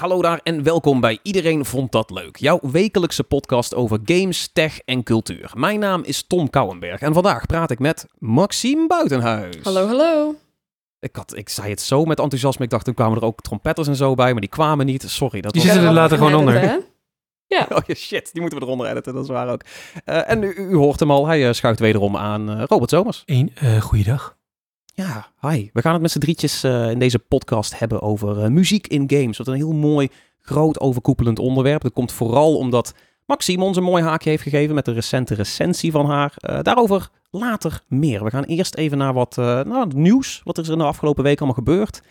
[0.00, 2.36] hallo daar en welkom bij Iedereen Vond Dat Leuk.
[2.36, 5.52] Jouw wekelijkse podcast over games, tech en cultuur.
[5.54, 9.56] Mijn naam is Tom Kouwenberg en vandaag praat ik met Maxime Buitenhuis.
[9.62, 10.34] Hallo, hallo.
[11.00, 12.64] Ik, had, ik zei het zo met enthousiasme.
[12.64, 15.02] Ik dacht, toen kwamen er ook trompetters en zo bij, maar die kwamen niet.
[15.02, 15.40] Sorry.
[15.40, 15.70] Dat Die was...
[15.70, 16.60] zitten er later gewoon onder.
[16.60, 16.76] Hè?
[17.46, 17.66] Ja.
[17.68, 19.62] Oh shit, die moeten we eronder editen, dat is waar ook.
[20.04, 23.22] Eh, en u, u hoort hem al, hij uh, schuift wederom aan uh, Robert Zomers.
[23.26, 24.38] Een uh, goeiedag.
[24.94, 25.68] Ja, hi.
[25.72, 29.10] We gaan het met z'n drietjes uh, in deze podcast hebben over uh, muziek in
[29.10, 29.38] games.
[29.38, 30.08] Wat een heel mooi,
[30.40, 31.82] groot, overkoepelend onderwerp.
[31.82, 32.94] Dat komt vooral omdat
[33.26, 36.34] Maxime ons een mooi haakje heeft gegeven met de recente recensie van haar.
[36.36, 38.24] Uh, daarover later meer.
[38.24, 41.24] We gaan eerst even naar wat nou, het nieuws, wat er is in de afgelopen
[41.24, 42.02] week allemaal gebeurd.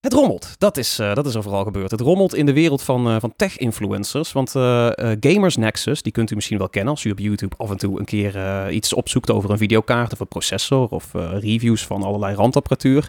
[0.00, 1.90] Het rommelt, dat is, uh, dat is er vooral gebeurd.
[1.90, 4.32] Het rommelt in de wereld van, uh, van tech-influencers.
[4.32, 7.70] Want uh, Gamers Nexus, die kunt u misschien wel kennen als u op YouTube af
[7.70, 12.02] en toe een keer iets opzoekt over een videokaart of een processor of reviews van
[12.02, 13.08] allerlei randapparatuur.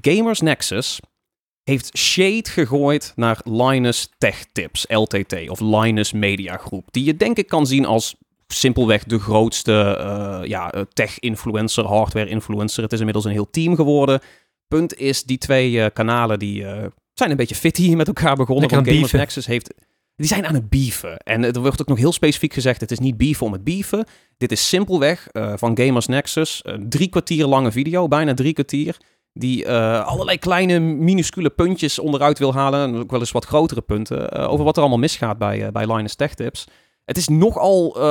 [0.00, 1.00] Gamers Nexus
[1.62, 6.88] heeft shade gegooid naar Linus Tech Tips, LTT, of Linus Media Groep.
[6.90, 8.14] Die je denk ik kan zien als
[8.46, 12.82] simpelweg de grootste ja, tech-influencer, hardware-influencer.
[12.82, 14.20] Het is inmiddels een heel team geworden.
[14.68, 18.36] Punt is, die twee uh, kanalen die uh, zijn een beetje fit hier met elkaar
[18.36, 18.70] begonnen.
[18.70, 19.74] Want Gamers Nexus heeft,
[20.16, 21.16] die zijn aan het beefen.
[21.16, 24.06] En er wordt ook nog heel specifiek gezegd, het is niet beefen om het beefen.
[24.36, 28.96] Dit is simpelweg uh, van Gamers Nexus, een drie kwartier lange video, bijna drie kwartier.
[29.32, 32.88] Die allerlei kleine minuscule puntjes onderuit wil halen.
[32.88, 34.32] En ook wel eens wat grotere punten.
[34.32, 36.66] over wat er allemaal misgaat bij, bij Linus Tech Tips.
[37.04, 38.02] Het is nogal,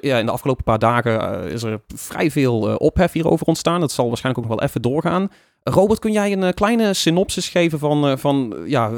[0.00, 3.80] ja, in de afgelopen paar dagen is er vrij veel ophef hierover ontstaan.
[3.80, 5.28] Dat zal waarschijnlijk ook nog wel even doorgaan.
[5.70, 8.90] Robert, kun jij een uh, kleine synopsis geven van, uh, van ja,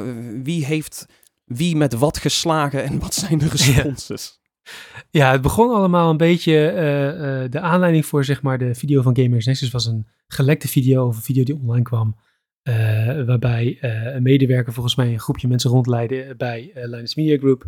[0.43, 1.05] wie heeft
[1.45, 4.39] wie met wat geslagen en wat zijn de responses?
[5.09, 9.17] Ja, het begon allemaal een beetje, uh, de aanleiding voor zeg maar de video van
[9.17, 12.15] Gamers Nexus was een gelekte video of een video die online kwam.
[13.25, 13.77] waarbij
[14.15, 17.65] een medewerker volgens mij een groepje mensen rondleidde bij Linus Media Group.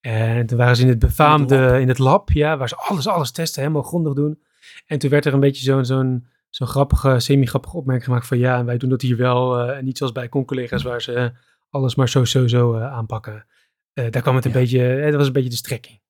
[0.00, 2.68] En toen waren ze in het befaamde, in het lab, in het lab ja, waar
[2.68, 4.38] ze alles, alles testen, helemaal grondig doen.
[4.86, 8.58] En toen werd er een beetje zo'n zo'n zo'n grappige, semi-grappige opmerking gemaakt van ja,
[8.58, 11.32] en wij doen dat hier wel, uh, niet zoals bij con-collega's waar ze
[11.70, 13.46] alles maar zo, zo, zo uh, aanpakken.
[13.94, 14.58] Uh, daar kwam het een ja.
[14.58, 16.00] beetje, dat was een beetje de strekking.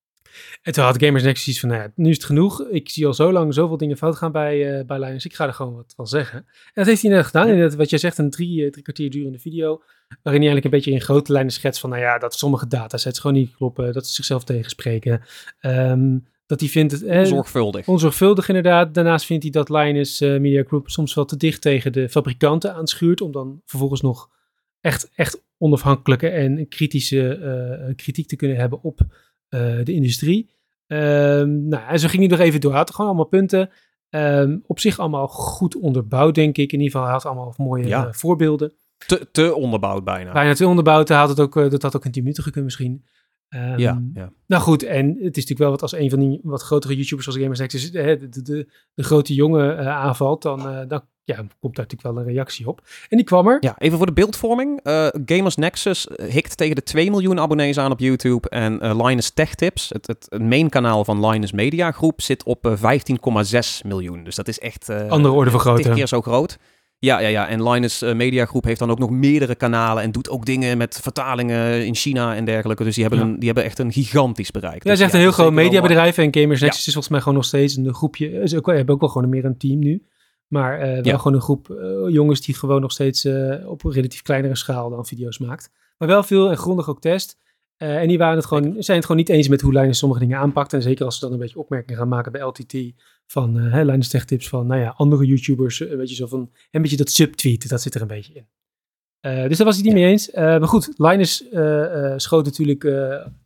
[0.62, 2.62] En toen had Gamers Nexus iets van, nou ja, nu is het genoeg.
[2.68, 5.24] Ik zie al zo lang zoveel dingen fout gaan bij, bij Linus.
[5.24, 6.38] Ik ga er gewoon wat van zeggen.
[6.38, 7.48] En dat heeft hij net gedaan.
[7.48, 9.82] En dat, wat jij zegt, een drie, drie kwartier durende video.
[10.22, 13.18] Waarin hij eigenlijk een beetje in grote lijnen schetst van, nou ja, dat sommige datasets
[13.18, 13.92] gewoon niet kloppen.
[13.92, 15.22] Dat ze zichzelf tegenspreken.
[15.60, 17.02] Um, dat hij vindt het...
[17.02, 17.88] Eh, onzorgvuldig.
[17.88, 18.94] Onzorgvuldig inderdaad.
[18.94, 22.74] Daarnaast vindt hij dat Linus uh, Media Group soms wel te dicht tegen de fabrikanten
[22.74, 23.20] aanschuurt.
[23.20, 24.30] Om dan vervolgens nog
[24.80, 27.38] echt, echt onafhankelijke en kritische
[27.88, 30.50] uh, kritiek te kunnen hebben op uh, de industrie.
[30.86, 32.70] Um, nou, en zo ging hij nog even door.
[32.70, 33.70] Hij had gewoon allemaal punten.
[34.10, 36.72] Um, op zich allemaal goed onderbouwd, denk ik.
[36.72, 38.12] In ieder geval, hij had allemaal mooie ja.
[38.12, 38.72] voorbeelden.
[39.06, 40.32] Te, te onderbouwd bijna.
[40.32, 41.08] Bijna te onderbouwd.
[41.08, 43.04] Hij had het ook, dat had ook in 10 minuten gekund misschien.
[43.48, 44.32] Um, ja, ja.
[44.46, 47.24] Nou goed, en het is natuurlijk wel wat als een van die wat grotere YouTubers
[47.24, 51.34] zoals Gamers Nexus de, de, de, de grote jongen uh, aanvalt, dan, uh, dan ja,
[51.34, 52.80] komt daar natuurlijk wel een reactie op.
[53.08, 53.56] En die kwam er.
[53.60, 54.80] Ja, even voor de beeldvorming.
[54.86, 58.48] Uh, Gamers Nexus hikt tegen de 2 miljoen abonnees aan op YouTube.
[58.48, 63.86] En Linus Tech Tips, het, het main kanaal van Linus Media Groep, zit op 15,6
[63.86, 64.24] miljoen.
[64.24, 64.90] Dus dat is echt...
[64.90, 65.90] Andere orde van grootte.
[65.90, 66.58] keer zo groot.
[67.04, 67.48] Ja, ja, ja.
[67.48, 70.78] En Linus uh, Media Groep heeft dan ook nog meerdere kanalen en doet ook dingen
[70.78, 72.84] met vertalingen in China en dergelijke.
[72.84, 73.26] Dus die hebben, ja.
[73.26, 74.84] een, die hebben echt een gigantisch bereik.
[74.84, 77.20] Ja, dus, het is echt een heel groot mediabedrijf en Gamers Nexus is volgens mij
[77.20, 78.48] gewoon nog steeds een groepje.
[78.48, 80.02] Ze hebben ook wel gewoon meer een team nu.
[80.48, 83.92] Maar uh, wel gewoon een groep uh, jongens die gewoon nog steeds uh, op een
[83.92, 85.70] relatief kleinere schaal dan video's maakt.
[85.98, 87.38] Maar wel veel en grondig ook test.
[87.78, 90.20] Uh, en die waren het gewoon, zijn het gewoon niet eens met hoe Linus sommige
[90.20, 90.72] dingen aanpakt.
[90.72, 92.76] En zeker als ze dan een beetje opmerkingen gaan maken bij LTT.
[93.26, 95.80] Van uh, Linus Tech Tips van, nou ja, andere YouTubers.
[95.80, 98.46] Een beetje zo van, een beetje dat subtweeten, dat zit er een beetje in.
[99.20, 99.98] Uh, dus daar was hij niet ja.
[99.98, 100.30] mee eens.
[100.32, 101.44] maar goed, Linus
[102.16, 102.84] schoot natuurlijk,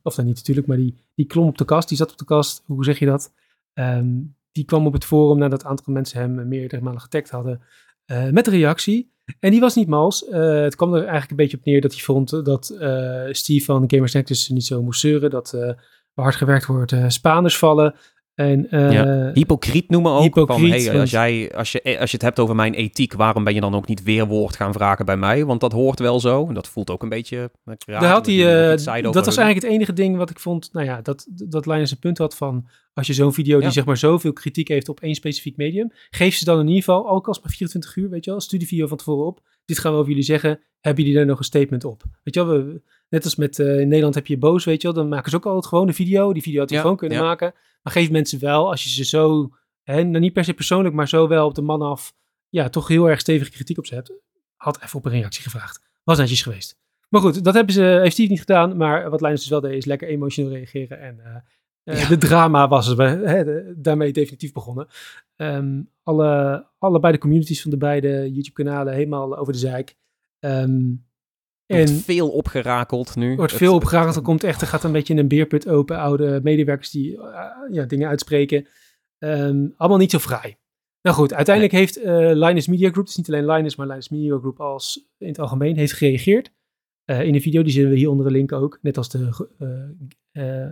[0.03, 1.89] of dan niet natuurlijk, maar die, die klom op de kast.
[1.89, 3.33] Die zat op de kast, hoe zeg je dat?
[3.75, 7.61] Um, die kwam op het forum nadat een aantal mensen hem meerdere malen getagd hadden.
[8.07, 9.13] met een reactie.
[9.41, 10.29] En die was niet mals.
[10.29, 13.65] Uh, het kwam er eigenlijk een beetje op neer dat hij vond dat uh, Steve
[13.65, 15.31] van Gamers Nexus niet zo moest zeuren.
[15.31, 15.71] Dat uh,
[16.15, 17.95] hard gewerkt wordt, Spaanders vallen.
[18.39, 19.31] En, ja.
[19.35, 20.23] Hypocriet noemen ook.
[20.23, 23.45] Hypocriet, van, hey, als, jij, als, je, als je het hebt over mijn ethiek, waarom
[23.45, 25.45] ben je dan ook niet weerwoord gaan vragen bij mij?
[25.45, 26.47] Want dat hoort wel zo.
[26.47, 28.01] En dat voelt ook een beetje raar.
[28.01, 31.27] Daar had hij, dat was eigenlijk het enige ding wat ik vond, nou ja, dat,
[31.29, 33.63] dat Linus een punt had van, als je zo'n video ja.
[33.63, 36.83] die zeg maar zoveel kritiek heeft op één specifiek medium, geef ze dan in ieder
[36.83, 39.41] geval, ook als maar 24 uur, weet je wel, stuur die video van tevoren op.
[39.65, 40.61] Dit gaan we over jullie zeggen.
[40.81, 42.03] Hebben jullie daar nog een statement op?
[42.23, 44.89] Weet je wel, we, net als met uh, in Nederland heb je boos, weet je
[44.89, 46.33] wel, dan maken ze ook altijd gewoon een video.
[46.33, 47.25] Die video had je ja, gewoon kunnen ja.
[47.25, 47.55] maken.
[47.83, 49.51] Maar geef mensen wel, als je ze zo,
[49.83, 52.15] hè, nou niet per se persoonlijk, maar zo wel op de man af,
[52.49, 54.13] ja, toch heel erg stevige kritiek op ze hebt.
[54.57, 55.83] Had even op een reactie gevraagd.
[56.05, 56.79] Was netjes geweest.
[57.09, 58.77] Maar goed, dat hebben ze, heeft Steve niet gedaan.
[58.77, 61.01] Maar wat Linus dus wel deed, is lekker emotioneel reageren.
[61.01, 61.45] En
[61.85, 64.87] uh, de drama was hè, daarmee definitief begonnen.
[65.37, 69.97] Um, alle, allebei de communities van de beide YouTube-kanalen helemaal over de zeik.
[70.41, 71.07] Um,
[71.69, 73.37] er wordt veel opgerakeld nu.
[73.37, 74.17] Wordt veel opgerakeld.
[74.17, 75.99] Er komt echt, er gaat een beetje in een beerput open.
[75.99, 78.67] Oude medewerkers die uh, ja, dingen uitspreken.
[79.19, 80.57] Um, allemaal niet zo fraai.
[81.03, 84.39] Nou goed, uiteindelijk heeft uh, Linus Media Group, dus niet alleen Linus, maar Linus Media
[84.39, 86.53] Group als in het algemeen, heeft gereageerd.
[87.07, 89.49] Uh, in de video, die zullen we hier onder de link ook, net als de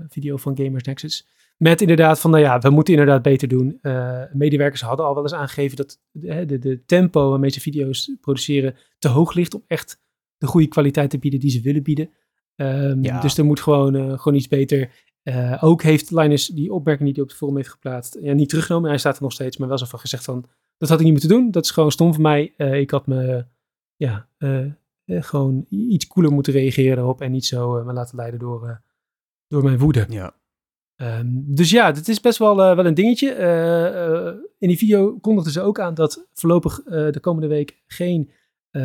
[0.08, 1.26] video van Gamers Nexus.
[1.56, 3.80] Met inderdaad van, nou ja, we moeten inderdaad beter doen.
[4.32, 8.76] medewerkers hadden al wel eens aangegeven dat de, de, de tempo waarmee ze video's produceren
[8.98, 10.04] te hoog ligt om echt
[10.38, 12.10] de goede kwaliteit te bieden die ze willen bieden.
[12.56, 13.20] Um, ja.
[13.20, 17.22] Dus er moet gewoon, gewoon iets beter uh, ook heeft Linus die opmerking die hij
[17.22, 18.88] op het forum heeft geplaatst, ja, niet teruggenomen.
[18.88, 20.44] Hij staat er nog steeds, maar wel zo van gezegd van,
[20.76, 21.50] dat had ik niet moeten doen.
[21.50, 22.54] Dat is gewoon stom van mij.
[22.56, 23.46] Uh, ik had me,
[23.96, 24.28] ja,
[25.06, 28.82] gewoon iets cooler moeten reageren op en niet zo me laten leiden door,
[29.48, 30.06] door mijn woede.
[30.08, 30.36] Ja.
[30.96, 33.28] Um, dus ja, dat is best wel, wel een dingetje.
[34.58, 38.30] in die video kondigden ze ook aan dat voorlopig de komende week geen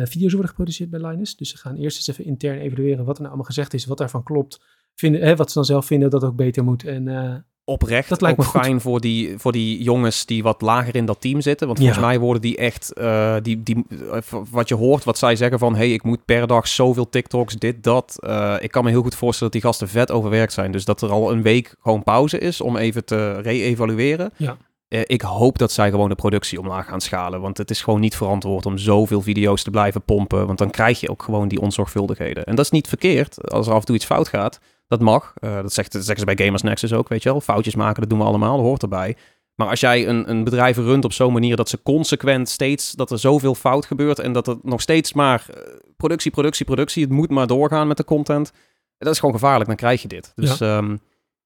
[0.04, 1.36] video's worden geproduceerd bij Linus.
[1.36, 3.98] Dus ze gaan eerst eens even intern evalueren wat er nou allemaal gezegd is, wat
[3.98, 4.60] daarvan klopt
[4.94, 6.84] vinden, hè, wat ze dan zelf vinden dat ook beter moet.
[6.84, 7.34] En, uh,
[7.64, 11.20] Oprecht, dat lijkt me fijn voor die, voor die jongens die wat lager in dat
[11.20, 11.66] team zitten.
[11.66, 14.16] Want volgens mij worden die echt, uh, die, die, uh,
[14.50, 15.74] wat je hoort, wat zij zeggen van...
[15.74, 18.16] hey, ik moet per dag zoveel TikToks, dit, dat.
[18.60, 20.72] ik kan me heel goed voorstellen dat die gasten vet overwerkt zijn.
[20.72, 24.32] Dus dat er al een week gewoon pauze is om even te re-evalueren.
[24.36, 24.56] Ja.
[25.00, 27.40] Ik hoop dat zij gewoon de productie omlaag gaan schalen.
[27.40, 30.46] Want het is gewoon niet verantwoord om zoveel video's te blijven pompen.
[30.46, 32.44] Want dan krijg je ook gewoon die onzorgvuldigheden.
[32.44, 34.60] En dat is niet verkeerd als er af en toe iets fout gaat.
[34.88, 35.34] Dat mag.
[35.40, 37.40] Uh, dat, zegt, dat zeggen ze bij Gamers Nexus ook, weet je wel.
[37.40, 39.16] Foutjes maken, dat doen we allemaal, dat hoort erbij.
[39.54, 43.10] Maar als jij een, een bedrijf runt op zo'n manier dat ze consequent steeds, dat
[43.10, 45.56] er zoveel fout gebeurt en dat er nog steeds maar uh,
[45.96, 48.52] productie, productie, productie, het moet maar doorgaan met de content.
[48.98, 50.32] Dat is gewoon gevaarlijk, dan krijg je dit.
[50.34, 50.76] Dus ja.
[50.76, 51.00] Um,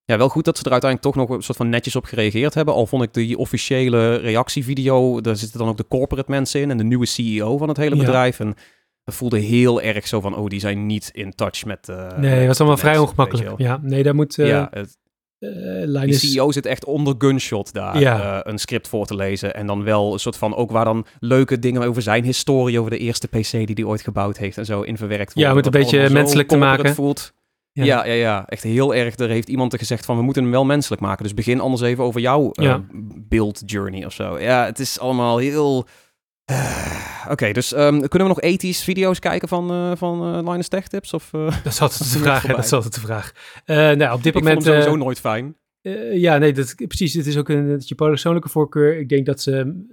[0.06, 2.54] ja, wel goed dat ze er uiteindelijk toch nog een soort van netjes op gereageerd
[2.54, 2.74] hebben.
[2.74, 6.76] Al vond ik die officiële reactievideo, daar zitten dan ook de corporate mensen in en
[6.76, 8.38] de nieuwe CEO van het hele bedrijf.
[8.38, 8.44] Ja.
[8.44, 8.54] En
[9.04, 11.88] het voelde heel erg zo van, oh, die zijn niet in touch met...
[11.90, 13.58] Uh, nee, het was allemaal vrij ongemakkelijk.
[13.58, 14.38] Ja, nee, daar moet...
[14.38, 14.98] Uh, ja, het,
[15.38, 18.46] uh, Die CEO zit echt onder gunshot daar ja.
[18.46, 19.54] een script voor te lezen.
[19.54, 22.90] En dan wel een soort van, ook waar dan leuke dingen over zijn historie, over
[22.90, 25.50] de eerste PC die hij ooit gebouwd heeft en zo in verwerkt worden.
[25.50, 26.94] Ja, met een beetje menselijk te maken.
[26.94, 27.34] Voelt.
[27.76, 27.84] Ja.
[27.84, 28.04] ja.
[28.04, 29.18] Ja, ja, echt heel erg.
[29.18, 31.22] Er heeft iemand er gezegd van, we moeten hem wel menselijk maken.
[31.22, 32.84] Dus begin anders even over jouw ja.
[33.28, 34.38] build journey of zo.
[34.38, 35.86] Ja, het is allemaal heel
[36.50, 40.50] uh, Oké, okay, dus um, kunnen we nog ethisch video's kijken van, uh, van uh,
[40.50, 41.12] Linus Tech Tips?
[41.12, 41.30] Of,
[41.64, 42.46] dat is altijd de vraag.
[42.46, 43.32] dat is altijd de vraag.
[43.66, 44.58] nou, op dit ik moment.
[44.58, 45.56] Ik vond sowieso nooit fijn.
[46.12, 47.14] ja, nee, dat, precies.
[47.14, 48.98] Het is ook een dat je persoonlijke voorkeur.
[48.98, 49.84] Ik denk dat ze.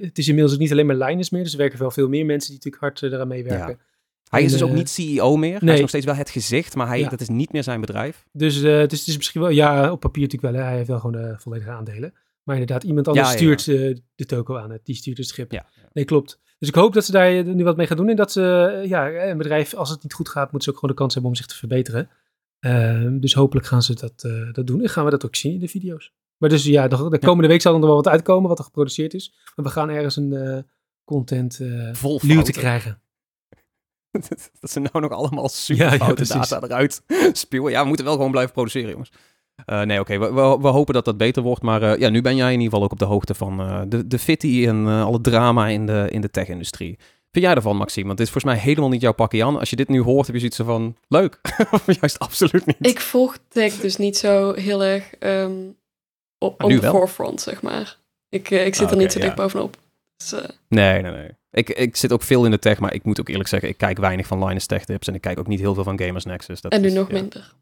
[0.00, 1.42] het is inmiddels ook niet alleen maar Linus meer.
[1.42, 3.78] Dus er werken wel veel meer mensen die natuurlijk hard eraan meewerken.
[3.78, 3.91] Ja.
[4.32, 5.50] Hij is dus ook niet CEO meer.
[5.50, 5.60] Nee.
[5.60, 7.08] Hij is nog steeds wel het gezicht, maar hij, ja.
[7.08, 8.24] dat is niet meer zijn bedrijf.
[8.32, 10.62] Dus, dus het is misschien wel, ja, op papier natuurlijk wel.
[10.62, 10.68] Hè.
[10.68, 12.14] Hij heeft wel gewoon de volledige aandelen.
[12.42, 14.78] Maar inderdaad, iemand anders ja, stuurt uh, de toko aan.
[14.82, 15.62] Die stuurt het schip.
[15.92, 16.40] Nee, klopt.
[16.58, 18.08] Dus ik hoop dat ze daar nu wat mee gaan doen.
[18.08, 20.90] En dat ze, ja, een bedrijf, als het niet goed gaat, moeten ze ook gewoon
[20.90, 22.08] de kans hebben om zich te verbeteren.
[22.60, 24.82] Uh, dus hopelijk gaan ze dat, uh, dat doen.
[24.82, 26.12] En gaan we dat ook zien in de video's.
[26.36, 29.14] Maar dus ja, de, de komende week zal er wel wat uitkomen wat er geproduceerd
[29.14, 29.34] is.
[29.56, 30.58] Maar we gaan ergens een uh,
[31.04, 31.60] content
[31.92, 33.00] Vol te krijgen.
[34.60, 37.02] dat ze nou nog allemaal super foute ja, data eruit
[37.32, 37.72] spuwen.
[37.72, 39.12] Ja, we moeten wel gewoon blijven produceren, jongens.
[39.66, 40.14] Uh, nee, oké.
[40.14, 40.28] Okay.
[40.28, 41.62] We, we, we, hopen dat dat beter wordt.
[41.62, 43.80] Maar uh, ja, nu ben jij in ieder geval ook op de hoogte van uh,
[43.86, 46.98] de, de fitty en alle drama in de, in de tech-industrie.
[47.30, 48.06] Vind jij ervan, Maxime?
[48.06, 49.58] Want dit is volgens mij helemaal niet jouw pakje aan.
[49.58, 51.40] Als je dit nu hoort, heb je zoiets van leuk.
[51.70, 52.76] of juist absoluut niet.
[52.86, 55.76] Ik volg tech dus niet zo heel erg um,
[56.38, 57.96] op de forefront, zeg maar.
[58.28, 59.34] Ik, ik zit ah, er niet zo ja.
[59.34, 59.76] bovenop.
[60.16, 60.34] Dus,
[60.68, 61.30] nee, nee, nee.
[61.52, 63.76] Ik, ik zit ook veel in de tech, maar ik moet ook eerlijk zeggen, ik
[63.76, 66.24] kijk weinig van Linus Tech Tips en ik kijk ook niet heel veel van Gamers
[66.24, 66.60] Nexus.
[66.60, 67.54] Dat en nu is, nog minder.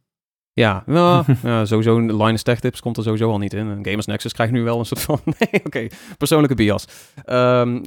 [0.53, 3.79] Ja, nou, ja, sowieso Linus Tech Tips komt er sowieso al niet in.
[3.83, 5.87] Gamers Nexus krijgt nu wel een soort van, nee, oké,
[6.19, 6.85] persoonlijke bias.
[7.27, 7.83] Um,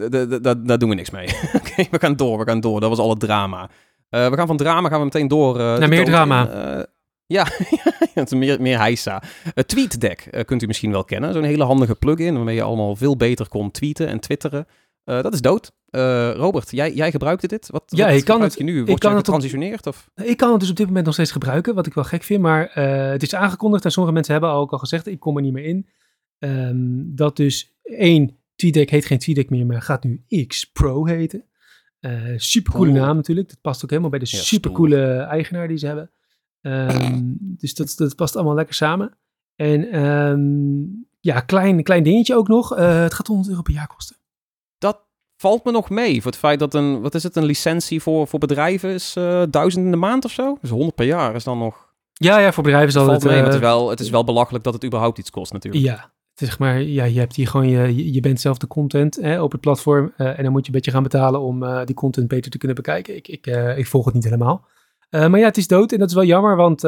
[0.66, 1.28] daar doen we niks mee.
[1.56, 2.80] oké, okay, we gaan door, we gaan door.
[2.80, 3.70] Dat was al het drama.
[4.10, 5.60] Uh, we gaan van drama gaan we meteen door.
[5.60, 6.76] Uh, Naar meer drama.
[6.76, 6.84] Uh,
[7.26, 7.48] ja,
[8.14, 9.24] het is meer, meer heisa.
[9.46, 11.34] Uh, TweetDeck kunt u misschien wel kennen.
[11.34, 14.68] Zo'n hele handige plugin waarmee je allemaal veel beter kon tweeten en twitteren.
[15.06, 15.72] Uh, dat is dood.
[15.90, 17.70] Uh, Robert, jij, jij gebruikte dit?
[17.70, 18.78] Wat, ja, wat ik kan het je nu.
[18.78, 19.88] Word ik kan getransitioneerd?
[19.88, 20.10] Of?
[20.16, 22.42] Ik kan het dus op dit moment nog steeds gebruiken, wat ik wel gek vind.
[22.42, 25.42] Maar uh, het is aangekondigd en sommige mensen hebben ook al gezegd, ik kom er
[25.42, 25.88] niet meer in.
[26.40, 31.46] Um, dat dus één, TweetDeck heet geen TweetDeck meer, maar gaat nu X Pro heten.
[32.36, 32.96] Supercoole oh.
[32.96, 33.50] naam natuurlijk.
[33.50, 36.12] Dat past ook helemaal bij de ja, supercoole eigenaar die ze hebben.
[36.62, 39.18] Um, dus dat, dat past allemaal lekker samen.
[39.56, 42.70] En um, ja, klein, klein dingetje ook nog.
[42.76, 44.16] het gaat 100 euro per jaar kosten
[45.44, 46.22] valt me nog mee.
[46.22, 49.44] Voor het feit dat een, wat is het, een licentie voor, voor bedrijven is uh,
[49.50, 50.58] duizend in de maand of zo?
[50.62, 51.92] Dus 100 per jaar is dan nog...
[52.14, 53.24] Ja, ja, voor bedrijven zal het...
[53.24, 55.84] Mee, het, is wel, het is wel belachelijk dat het überhaupt iets kost natuurlijk.
[55.84, 59.16] Ja, het is maar, ja, je hebt hier gewoon, je, je bent zelf de content
[59.16, 60.14] hè, op het platform.
[60.18, 63.16] en dan moet je een beetje gaan betalen om die content beter te kunnen bekijken.
[63.16, 63.48] Ik, ik,
[63.78, 64.68] ik volg het niet helemaal.
[65.10, 66.82] Maar ja, het is dood en dat is wel jammer, want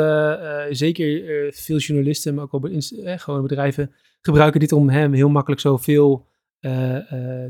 [0.70, 2.62] zeker veel journalisten, maar ook
[3.16, 6.26] gewoon bedrijven, gebruiken dit om hem heel makkelijk zoveel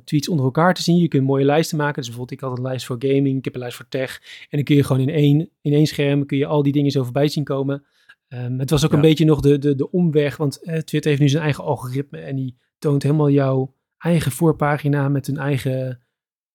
[0.03, 0.97] tweets onder elkaar te zien.
[0.97, 1.95] Je kunt mooie lijsten maken.
[1.95, 4.21] Dus bijvoorbeeld, ik had een lijst voor gaming, ik heb een lijst voor tech.
[4.41, 6.91] En dan kun je gewoon in één, in één scherm kun je al die dingen
[6.91, 7.83] zo voorbij zien komen.
[8.27, 11.29] Um, het was ook een beetje nog de, de, de omweg, want Twitter heeft nu
[11.29, 16.05] zijn eigen algoritme en die toont helemaal jouw eigen voorpagina met hun eigen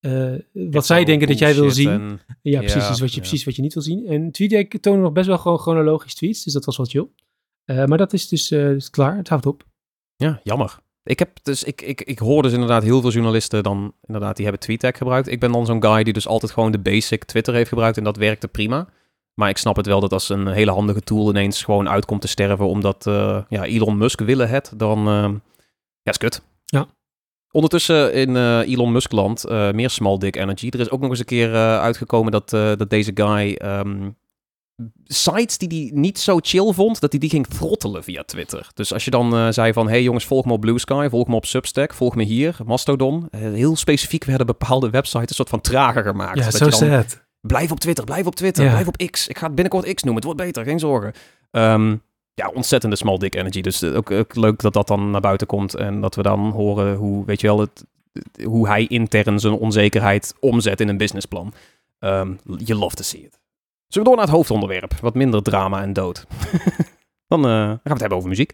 [0.00, 2.20] uh, wat zij denken dat jij wil zien.
[2.42, 2.88] ja, precies.
[2.88, 4.06] Ja, wat je, precies wat je niet wil zien.
[4.06, 6.44] En TweetDeck tonen nog best wel gewoon chronologisch tweets.
[6.44, 7.08] Dus dat was wel chill.
[7.64, 9.16] Uh, maar dat is dus uh, is klaar.
[9.16, 9.66] Het houdt op.
[10.16, 10.78] Ja, jammer.
[11.02, 14.44] Ik heb dus, ik, ik, ik hoor dus inderdaad heel veel journalisten dan, inderdaad, die
[14.44, 15.28] hebben TweetDeck gebruikt.
[15.28, 18.04] Ik ben dan zo'n guy die dus altijd gewoon de basic Twitter heeft gebruikt en
[18.04, 18.88] dat werkte prima.
[19.34, 22.28] Maar ik snap het wel dat als een hele handige tool ineens gewoon uitkomt te
[22.28, 23.04] sterven omdat
[23.48, 24.98] ja, Elon Musk willen het, dan
[26.02, 26.42] ja, is kut.
[26.64, 26.86] Ja.
[27.52, 30.68] Ondertussen in uh, Elon Musk land, uh, meer small dick energy.
[30.70, 34.16] Er is ook nog eens een keer uh, uitgekomen dat, dat deze guy um,
[35.04, 38.70] sites die hij niet zo chill vond, dat hij die ging throttelen via Twitter.
[38.74, 41.34] Dus als je dan zei van, hey jongens, volg me op Blue Sky, volg me
[41.34, 43.28] op Substack, volg me hier, Mastodon.
[43.36, 46.38] heel specifiek werden bepaalde websites een soort van trager gemaakt.
[46.38, 47.20] Ja, zo sad.
[47.40, 49.28] Blijf op Twitter, blijf op Twitter, blijf op X.
[49.28, 51.12] Ik ga het binnenkort X noemen, het wordt beter, geen zorgen.
[51.50, 52.02] Um,
[52.34, 53.60] ja, ontzettende small dick energy.
[53.60, 55.74] Dus eh, ook, ook, leuk dat dat dan naar buiten komt.
[55.74, 57.84] En dat we dan horen hoe, weet je wel, het,
[58.44, 61.52] hoe hij intern zijn onzekerheid omzet in een businessplan.
[61.98, 63.39] Um, you love to see it.
[63.90, 64.94] Zullen we door naar het hoofdonderwerp?
[65.00, 66.26] Wat minder drama en dood.
[67.28, 68.52] dan, uh, dan gaan we het hebben over muziek.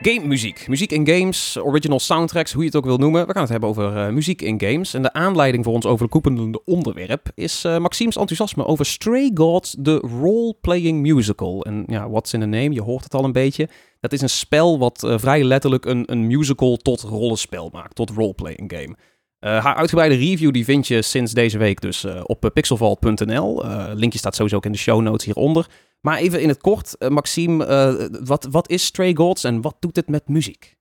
[0.00, 0.68] Game muziek.
[0.68, 3.26] Muziek in games, original soundtracks, hoe je het ook wil noemen.
[3.26, 4.94] We gaan het hebben over uh, muziek in games.
[4.94, 9.96] En de aanleiding voor ons overkoepelende onderwerp is uh, Maxime's enthousiasme over Stray Gods, de
[9.96, 11.64] role-playing musical.
[11.64, 12.72] En ja, what's in the name?
[12.72, 13.68] Je hoort het al een beetje.
[14.00, 18.10] Dat is een spel wat uh, vrij letterlijk een, een musical tot rollenspel maakt, tot
[18.10, 18.96] role-playing game.
[19.44, 23.64] Uh, haar uitgebreide review die vind je sinds deze week dus uh, op pixelvault.nl.
[23.64, 25.66] Uh, linkje staat sowieso ook in de show notes hieronder.
[26.00, 30.08] Maar even in het kort, Maxime, wat, wat is Stray Gods en wat doet het
[30.08, 30.76] met muziek?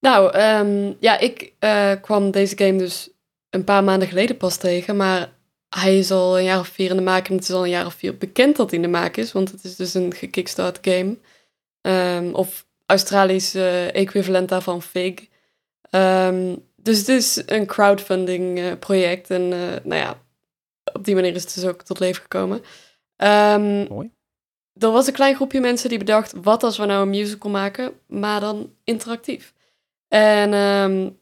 [0.00, 1.52] Nou, um, ja, ik
[2.02, 3.10] kwam deze game dus
[3.50, 5.32] een paar maanden geleden pas tegen, maar
[5.68, 7.70] hij is al een jaar of vier in de maak en het is al een
[7.70, 10.14] jaar of vier bekend dat hij in de maak is, want het is dus een
[10.14, 11.16] gekickstart game.
[11.80, 13.54] Um, of Australisch
[13.92, 15.14] equivalent daarvan Fig.
[15.90, 20.22] Um, dus het is een crowdfunding project en nou ja,
[20.92, 22.62] op die manier is het dus ook tot leven gekomen.
[23.88, 24.10] Mooi
[24.78, 27.92] er was een klein groepje mensen die bedacht, wat als we nou een musical maken,
[28.06, 29.52] maar dan interactief.
[30.08, 31.18] En um,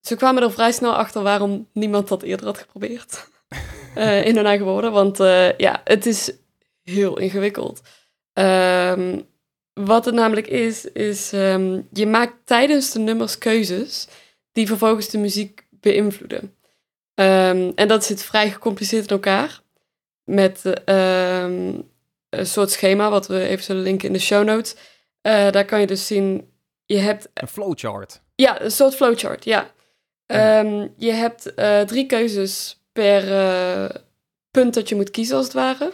[0.00, 3.28] ze kwamen er vrij snel achter waarom niemand dat eerder had geprobeerd.
[3.96, 6.32] uh, in hun eigen woorden, want uh, ja, het is
[6.82, 7.80] heel ingewikkeld.
[8.32, 9.28] Um,
[9.72, 14.08] wat het namelijk is, is um, je maakt tijdens de nummers keuzes
[14.52, 16.54] die vervolgens de muziek beïnvloeden.
[17.74, 19.60] en dat zit vrij gecompliceerd in elkaar.
[20.24, 20.62] Met
[22.30, 24.74] een soort schema, wat we even zullen linken in de show notes.
[25.22, 26.50] Uh, daar kan je dus zien,
[26.86, 27.28] je hebt...
[27.34, 28.20] Een flowchart.
[28.34, 29.70] Ja, een soort flowchart, ja.
[30.26, 33.88] Um, je hebt uh, drie keuzes per uh,
[34.50, 35.92] punt dat je moet kiezen, als het ware.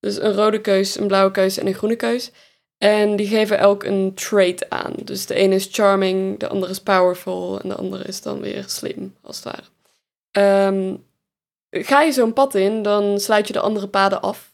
[0.00, 2.30] Dus een rode keus, een blauwe keus en een groene keus.
[2.78, 4.94] En die geven elk een trait aan.
[5.04, 8.64] Dus de ene is charming, de andere is powerful en de andere is dan weer
[8.66, 10.66] slim, als het ware.
[10.68, 11.04] Um,
[11.70, 14.52] ga je zo'n pad in, dan sluit je de andere paden af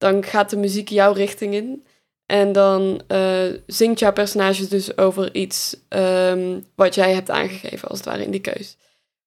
[0.00, 1.84] dan gaat de muziek jouw richting in.
[2.26, 7.98] En dan uh, zingt jouw personage dus over iets um, wat jij hebt aangegeven, als
[7.98, 8.76] het ware, in die keus.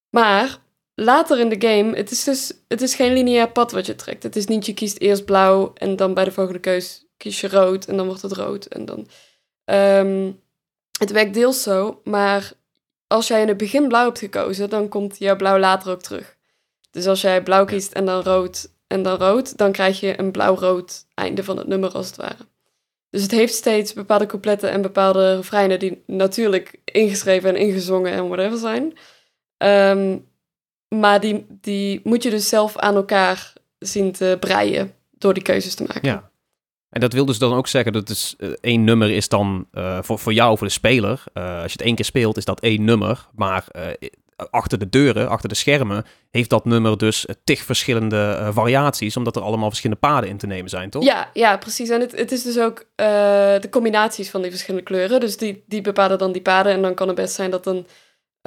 [0.10, 0.58] Maar
[0.94, 4.24] later in de game, het is dus het is geen lineair pad wat je trekt.
[4.24, 7.48] Het is niet, je kiest eerst blauw en dan bij de volgende keus kies je
[7.48, 8.65] rood en dan wordt het rood.
[8.65, 9.08] En dan,
[9.65, 10.39] um,
[11.00, 12.51] het werkt deels zo, maar
[13.08, 16.38] als jij in het begin blauw hebt gekozen, dan komt jouw blauw later ook terug.
[16.92, 20.32] Dus als jij blauw kiest en dan rood, en dan rood, dan krijg je een
[20.32, 22.48] blauw-rood einde van het nummer als het ware.
[23.10, 28.27] Dus het heeft steeds bepaalde coupletten en bepaalde refreinen die natuurlijk ingeschreven en ingezongen en
[28.27, 28.94] whatever zijn.
[29.98, 30.27] Um,
[30.88, 35.75] maar die, die moet je dus zelf aan elkaar zien te breien door die keuzes
[35.75, 36.10] te maken.
[36.10, 36.32] Ja.
[36.94, 39.98] En dat wil dus dan ook zeggen dat dus, uh, één nummer is dan uh,
[40.02, 41.24] voor, voor jou, voor de speler.
[41.34, 43.28] Uh, als je het één keer speelt, is dat één nummer.
[43.36, 43.68] Maar
[44.50, 49.42] achter de deuren, achter de schermen, heeft dat nummer dus tig verschillende variaties, omdat er
[49.42, 51.04] allemaal verschillende paden in te nemen zijn, toch?
[51.04, 51.90] Ja, ja precies.
[51.90, 55.20] En het, het is dus ook de combinaties van die verschillende kleuren.
[55.20, 56.72] Dus die, die bepalen dan die paden.
[56.72, 57.88] En dan kan het best zijn dat een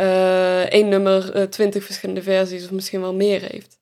[0.00, 3.75] uh, één nummer twintig verschillende versies of misschien wel meer heeft.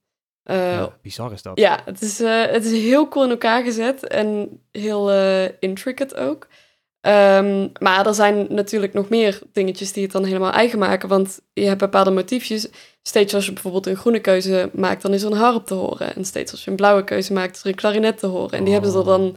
[0.45, 1.59] Ja, bizar is dat.
[1.59, 5.13] Ja, het is, het is heel cool in elkaar gezet en heel
[5.59, 6.47] intricate ook.
[7.07, 11.09] Um, maar er zijn natuurlijk nog meer dingetjes die het dan helemaal eigen maken.
[11.09, 12.69] Want je hebt bepaalde motiefjes.
[13.03, 16.15] Steeds als je bijvoorbeeld een groene keuze maakt, dan is er een harp te horen.
[16.15, 18.59] En steeds als je een blauwe keuze maakt, is er een klarinet te horen.
[18.59, 19.35] En die hebben ze er dan oh.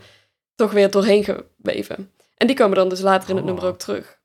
[0.55, 2.11] toch weer doorheen geweven.
[2.37, 3.69] En die komen dan dus later in het nummer oh.
[3.69, 4.19] ook terug.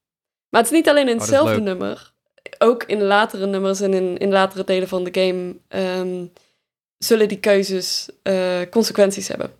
[0.48, 2.12] Maar het is niet alleen in oh, hetzelfde nummer.
[2.58, 5.56] Ook in latere nummers en in, in latere delen van de game
[6.00, 6.32] um,
[7.04, 9.50] zullen die keuzes uh, consequenties hebben.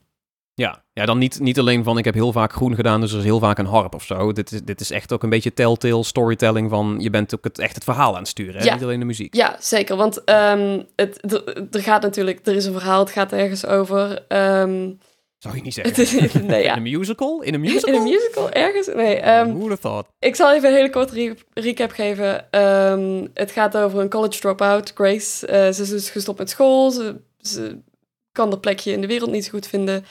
[0.55, 3.19] Ja, ja dan niet, niet alleen van ik heb heel vaak groen gedaan, dus er
[3.19, 4.33] is heel vaak een harp of zo.
[4.33, 7.59] Dit is, dit is echt ook een beetje telltale storytelling van je bent ook het,
[7.59, 8.75] echt het verhaal aan het sturen, ja.
[8.75, 9.35] niet alleen de muziek.
[9.35, 11.33] Ja, zeker, want um, het,
[11.75, 14.25] er gaat natuurlijk, er is een verhaal, het gaat ergens over...
[14.29, 14.99] Um,
[15.39, 16.47] zou je niet zeggen?
[16.47, 16.71] nee, ja.
[16.77, 17.43] In een musical?
[17.43, 17.89] In een musical?
[17.95, 18.87] In een musical, ergens?
[18.87, 19.39] Nee.
[19.39, 20.09] Um, Who thought?
[20.19, 22.61] Ik zal even een hele korte recap geven.
[22.61, 25.47] Um, het gaat over een college dropout, Grace.
[25.47, 26.91] Uh, ze is dus gestopt met school.
[26.91, 27.79] Ze, ze
[28.33, 30.05] kan haar plekje in de wereld niet zo goed vinden.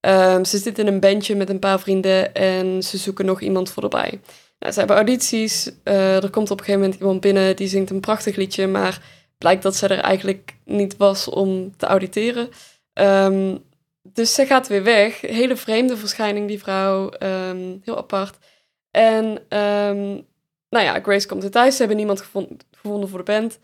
[0.00, 3.70] Um, ze zit in een bandje met een paar vrienden en ze zoeken nog iemand
[3.70, 4.20] voor erbij.
[4.58, 5.70] Nou, ze hebben audities.
[5.84, 9.02] Uh, er komt op een gegeven moment iemand binnen die zingt een prachtig liedje, maar
[9.38, 12.48] blijkt dat ze er eigenlijk niet was om te auditeren.
[12.92, 13.64] Um,
[14.02, 15.20] dus ze gaat weer weg.
[15.20, 17.10] Hele vreemde verschijning, die vrouw.
[17.22, 18.36] Um, heel apart.
[18.90, 19.38] En
[20.70, 21.72] nou ja, Grace komt er thuis.
[21.72, 23.58] Ze hebben niemand gevonden, gevonden voor de band.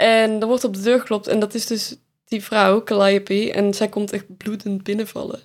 [0.00, 1.26] En er wordt op de deur geklopt.
[1.26, 5.40] En dat is dus die vrouw, Calliope, en zij komt echt bloedend binnenvallen.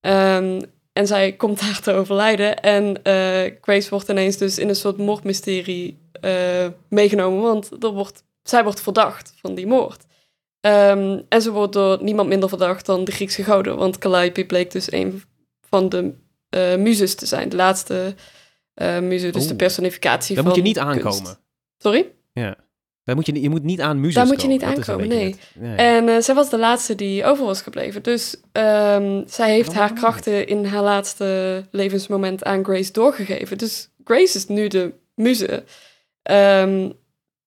[0.00, 0.60] Um,
[0.92, 2.60] en zij komt daar te overlijden.
[2.60, 8.24] En uh, Grace wordt ineens dus in een soort moordmysterie uh, meegenomen, want er wordt,
[8.42, 10.04] zij wordt verdacht van die moord.
[10.60, 14.70] Um, en ze wordt door niemand minder verdacht dan de Griekse goden, want Calliope bleek
[14.70, 15.22] dus een
[15.68, 16.14] van de
[16.56, 18.14] uh, muzes te zijn, de laatste
[18.74, 21.38] uh, muze, dus de personificatie van Dat moet je niet aankomen.
[21.78, 22.12] Sorry?
[22.32, 22.56] Ja.
[23.04, 25.36] Daar moet je, je moet niet aan muziek Daar moet je niet aankomen, nee.
[25.76, 28.02] En uh, zij was de laatste die over was gebleven.
[28.02, 33.58] Dus um, zij heeft haar krachten in haar laatste levensmoment aan Grace doorgegeven.
[33.58, 35.64] Dus Grace is nu de muze.
[36.30, 36.92] Um,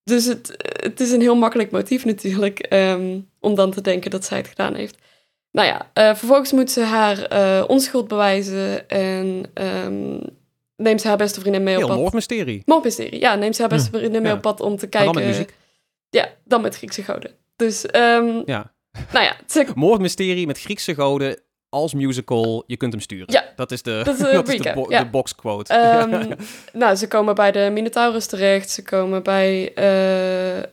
[0.03, 4.25] dus het, het is een heel makkelijk motief natuurlijk, um, om dan te denken dat
[4.25, 4.97] zij het gedaan heeft.
[5.51, 9.45] Nou ja, uh, vervolgens moet ze haar uh, onschuld bewijzen en
[10.77, 11.97] neemt ze haar beste vriendin mee op pad.
[11.97, 12.61] moordmysterie.
[12.65, 13.35] Moordmysterie, ja.
[13.35, 15.13] Neemt ze haar beste vriendin mee op pad om te kijken...
[15.13, 15.55] Maar dan met muziek.
[16.09, 17.31] Ja, dan met Griekse goden.
[17.55, 18.73] Dus, um, ja.
[19.11, 19.35] Nou ja.
[19.47, 19.67] Ze...
[19.75, 23.33] Moordmysterie met Griekse goden als musical, je kunt hem sturen.
[23.33, 23.43] Ja.
[23.55, 25.03] Dat is de, dat is, dat is de, bo ja.
[25.03, 25.73] de boxquote.
[26.11, 26.35] Um,
[26.73, 28.69] nou, ze komen bij de Minotaurus terecht.
[28.69, 30.63] Ze komen bij uh, uh,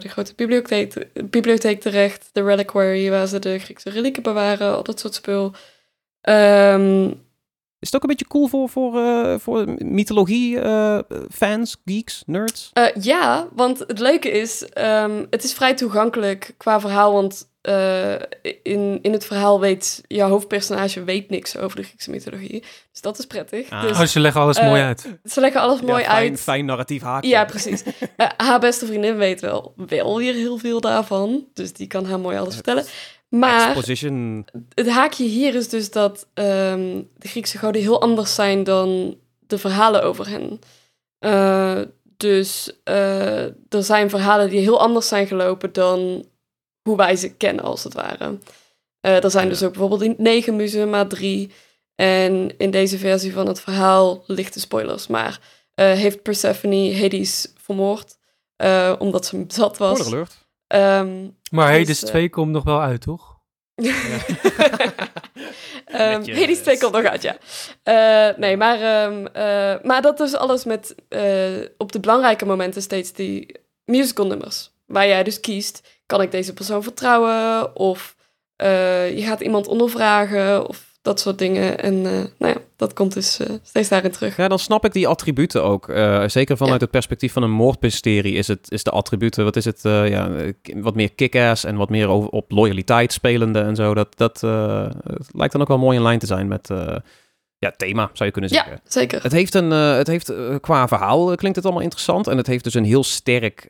[0.00, 2.28] de grote bibliotheek, bibliotheek terecht.
[2.32, 4.74] De reliquary, waar ze de Griekse relieken bewaren.
[4.74, 5.52] Al dat soort spul.
[6.28, 7.25] Um,
[7.86, 12.70] is het ook een beetje cool voor, voor, uh, voor mythologie-fans, uh, geeks, nerds?
[12.74, 17.12] Uh, ja, want het leuke is, um, het is vrij toegankelijk qua verhaal.
[17.12, 17.48] Want
[18.62, 22.64] in, in het verhaal weet jouw hoofdpersonage weet niks over de Griekse mythologie.
[22.92, 23.70] Dus dat is prettig.
[23.70, 23.82] Ah.
[23.82, 25.18] Dus, oh, ze leggen alles mooi uit.
[25.24, 26.40] Ze leggen alles mooi fijn, uit.
[26.40, 27.28] Fijn narratief haakje.
[27.28, 27.82] Ja, precies.
[28.36, 31.44] haar beste vriendin weet wel, wel weer heel veel daarvan.
[31.54, 32.84] Dus die kan haar mooi alles vertellen.
[33.38, 34.46] Maar Exposition.
[34.74, 39.58] het haakje hier is dus dat um, de Griekse goden heel anders zijn dan de
[39.58, 40.60] verhalen over hen.
[41.20, 41.80] Uh,
[42.16, 46.26] dus uh, er zijn verhalen die heel anders zijn gelopen dan
[46.82, 48.38] hoe wij ze kennen, als het ware.
[49.00, 51.50] Uh, er zijn dus ook bijvoorbeeld negen muzen, maar drie.
[51.94, 55.40] En in deze versie van het verhaal, lichte spoilers, maar
[55.74, 58.16] heeft Persephone Hades vermoord,
[58.98, 60.12] omdat ze zat was.
[60.74, 63.40] Um, maar dus, Hades 2 uh, komt nog wel uit, toch?
[63.74, 63.88] um,
[66.38, 67.36] Hades 2 komt nog uit, ja.
[67.84, 70.94] Uh, nee, maar, um, uh, maar dat is alles met
[71.76, 74.74] op de belangrijke momenten steeds die musical nummers.
[74.86, 77.76] Waar jij dus kiest, kan ik deze persoon vertrouwen?
[77.76, 78.16] Of
[78.56, 80.68] je gaat iemand ondervragen?
[80.68, 81.78] Of dat soort dingen.
[81.78, 84.36] En uh, nou ja, dat komt dus uh, steeds daarin terug.
[84.36, 85.88] Ja, dan snap ik die attributen ook.
[85.88, 89.64] Uh, zeker vanuit het perspectief van een moordmysterie is, het, is de attributen, wat is
[89.64, 90.30] het, ja,
[90.74, 93.94] wat meer kick-ass en wat meer over, op loyaliteit spelende en zo.
[93.94, 94.40] Dat, dat
[95.32, 96.68] lijkt dan ook wel mooi in lijn te zijn met
[97.58, 98.72] ja, thema, zou je kunnen zeggen.
[98.72, 99.22] Ja, zeker.
[99.22, 102.26] Het heeft, een, het heeft qua verhaal klinkt het allemaal interessant.
[102.26, 103.66] En het heeft dus een heel sterk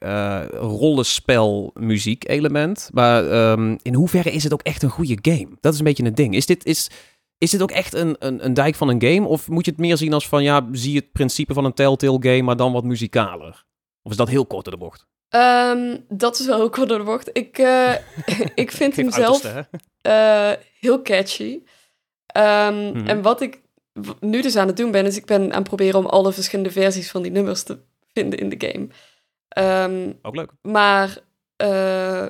[0.61, 2.90] rollenspel muziek element.
[2.92, 5.49] Maar um, in hoeverre is het ook echt een goede game?
[5.61, 6.35] Dat is een beetje het ding.
[6.35, 6.90] Is dit, is,
[7.38, 9.27] is dit ook echt een, een, een dijk van een game?
[9.27, 12.18] Of moet je het meer zien als van, ja, zie het principe van een Telltale
[12.20, 13.64] game, maar dan wat muzikaler?
[14.03, 15.07] Of is dat heel kort door de bocht?
[15.31, 17.31] Um, dat is wel heel kort door de bocht.
[17.33, 17.92] Ik, uh,
[18.55, 19.44] ik vind hem zelf
[20.03, 21.62] uh, heel catchy.
[22.37, 23.07] Um, hmm.
[23.07, 23.61] En wat ik
[24.20, 26.70] nu dus aan het doen ben, is ik ben aan het proberen om alle verschillende
[26.70, 27.79] versies van die nummers te
[28.12, 28.88] vinden in de game.
[29.49, 30.51] Ehm, Ook leuk.
[30.62, 31.18] maar
[31.62, 32.27] uh,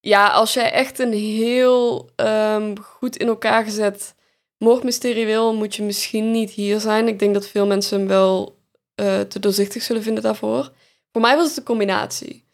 [0.00, 4.14] ja, als jij echt een heel um, goed in elkaar gezet
[4.60, 7.08] moordmysterie wil, moet je misschien niet hier zijn.
[7.08, 8.58] Ik denk dat veel mensen hem wel
[9.00, 10.72] uh, te doorzichtig zullen vinden daarvoor.
[11.12, 12.48] Voor mij was het een combinatie.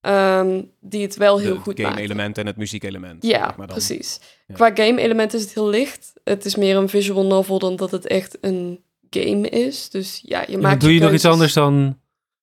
[0.00, 2.00] Um, die het wel heel de goed game maakt.
[2.00, 3.22] element en het muziekelement.
[3.26, 3.76] Ja, zeg maar dan.
[3.76, 4.20] precies.
[4.46, 4.54] Ja.
[4.54, 6.12] Qua game element is het heel licht.
[6.24, 9.90] Het is meer een visual novel dan dat het echt een game is.
[9.90, 11.98] Dus ja, je Ja, maakt doe je nog iets anders dan...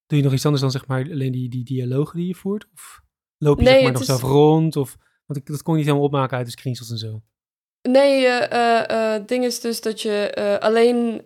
[0.08, 2.68] Doe je nog iets anders dan zeg maar alleen die, die dialogen die je voert?
[2.74, 3.02] Of
[3.38, 4.76] loop je Nee, zeg maar het nog is- zelf rond?
[4.76, 7.22] Of, want ik, dat kon je niet helemaal opmaken uit de screenshots en zo.
[7.88, 11.22] Nee, eh, eh, eh, het ding is dus dat je alleen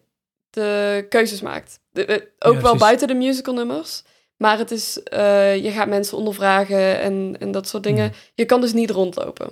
[0.50, 1.80] de keuzes maakt.
[1.91, 4.04] De- ook Ja, wel buiten de musical nummers.
[4.38, 5.00] Maar het is,
[5.63, 8.06] je gaat mensen ondervragen en, en dat soort dingen.
[8.06, 8.15] Mhm.
[8.34, 9.50] Je kan dus niet rondlopen.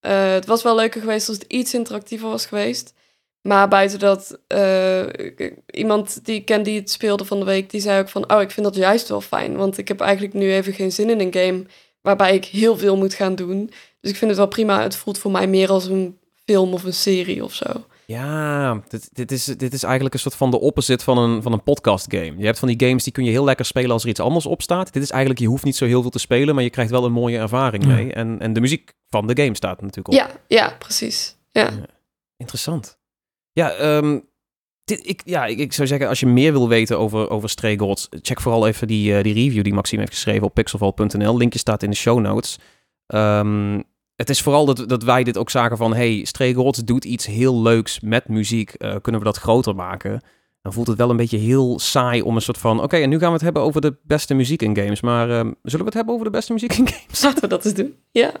[0.00, 2.94] Het was wel leuker geweest als het iets interactiever was geweest.
[3.40, 4.38] Maar buiten dat,
[5.70, 8.40] iemand die ik ken die het speelde van de week, die zei ook van, oh,
[8.40, 9.56] ik vind dat juist wel fijn.
[9.56, 11.64] Want ik heb eigenlijk nu even geen zin in een game
[12.00, 13.70] waarbij ik heel veel moet gaan doen.
[14.00, 14.82] Dus ik vind het wel prima.
[14.82, 17.66] Het voelt voor mij meer als een film of een serie of zo.
[18.06, 21.52] Ja, dit, dit, is, dit is eigenlijk een soort van de opposite van een, van
[21.52, 22.34] een podcast game.
[22.38, 24.46] Je hebt van die games die kun je heel lekker spelen als er iets anders
[24.46, 24.92] op staat.
[24.92, 27.04] Dit is eigenlijk, je hoeft niet zo heel veel te spelen, maar je krijgt wel
[27.04, 27.90] een mooie ervaring Ja.
[27.94, 28.12] mee.
[28.12, 30.14] En, en de muziek van de game staat er natuurlijk op.
[30.14, 31.36] Ja, ja, precies.
[31.50, 31.70] Ja.
[32.36, 32.98] Interessant.
[33.52, 34.18] Ja, ehm,
[34.84, 37.76] dit, ik, ja ik, ik zou zeggen, als je meer wil weten over, over Stray
[37.78, 41.36] Gods, check vooral even die, eh, die review die Maxime heeft geschreven op pixelval.nl.
[41.36, 42.58] Linkje staat in de show notes.
[43.06, 43.80] Ehm,
[44.16, 47.26] het is vooral dat, dat wij dit ook zagen van, hey, Stray Gods doet iets
[47.26, 48.70] heel leuks met muziek.
[48.70, 50.22] Eh, kunnen we dat groter maken?
[50.62, 53.18] Dan voelt het wel een beetje heel saai om een soort van, oké, en nu
[53.18, 55.00] gaan we het hebben over de beste muziek in games.
[55.00, 57.22] Maar ehm, zullen we het hebben over de beste muziek in games?
[57.24, 57.94] Laten we dat eens doen.
[58.10, 58.32] Ja.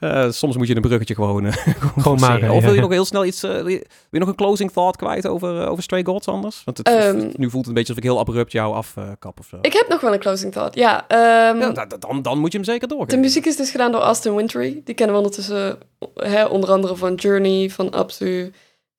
[0.00, 1.52] Eh, soms moet je een bruggetje gewoon, eh,
[1.98, 2.80] gewoon maken, Of wil je ja.
[2.82, 5.66] nog heel snel iets, eh, wil, je, wil je nog een closing thought kwijt over,
[5.68, 6.62] over Stray Gods anders?
[6.64, 7.16] Want het, Ehm.
[7.16, 9.58] nu voelt het een beetje alsof ik heel abrupt jou afkap of zo.
[9.60, 10.74] Ik heb nog wel een closing thought.
[10.74, 13.14] Ja, ehm, Ja, da- da- dan, dan moet je hem zeker doorgeven.
[13.16, 14.80] de muziek is dus gedaan door Austin Wintory.
[14.84, 15.78] Die kennen we ondertussen
[16.14, 18.52] hè, onder andere van Journey, van Absu,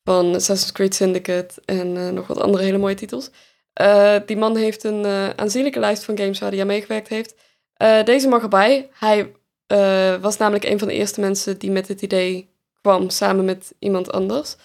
[0.04, 3.30] van Assassin's Creed Syndicate en nog wat andere hele mooie titels.
[3.74, 7.36] Eh, die man heeft een eh, aanzienlijke lijst van games waar hij aan meegewerkt heeft.
[7.74, 8.90] Eh, deze mag erbij.
[9.00, 9.32] Hij
[9.70, 12.50] eh, was namelijk een van de eerste mensen die met dit idee
[12.82, 14.56] kwam samen met iemand anders.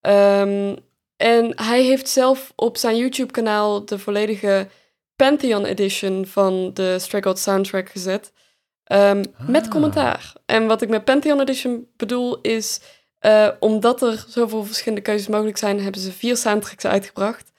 [0.00, 0.76] Ehm,
[1.16, 4.68] en hij heeft zelf op zijn YouTube-kanaal de volledige
[5.16, 8.32] Pantheon Edition van de Stray Gods soundtrack gezet.
[8.84, 9.70] ehm, Met Ah.
[9.70, 10.32] commentaar.
[10.46, 12.80] En wat ik met Pantheon Edition bedoel is...
[13.18, 15.80] eh, omdat er zoveel verschillende keuzes mogelijk zijn...
[15.82, 17.52] hebben ze vier soundtracks uitgebracht.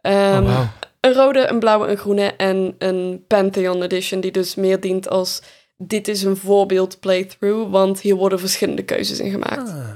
[0.00, 0.68] Ehm, oh,
[1.00, 5.42] een rode, een blauwe, een groene en een Pantheon Edition, die dus meer dient als
[5.82, 9.68] dit is een voorbeeld playthrough, want hier worden verschillende keuzes in gemaakt.
[9.68, 9.88] Ah.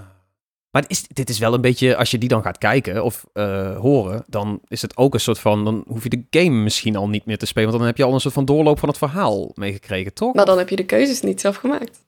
[0.70, 3.78] Maar is, dit is wel een beetje, als je die dan gaat kijken of eh,
[3.78, 7.08] horen, dan is het ook een soort van, dan hoef je de game misschien al
[7.08, 8.98] niet meer te spelen, want dan heb je al een soort van doorloop van het
[8.98, 10.34] verhaal meegekregen, toch?
[10.34, 12.00] Maar dan heb je de keuzes niet zelf gemaakt.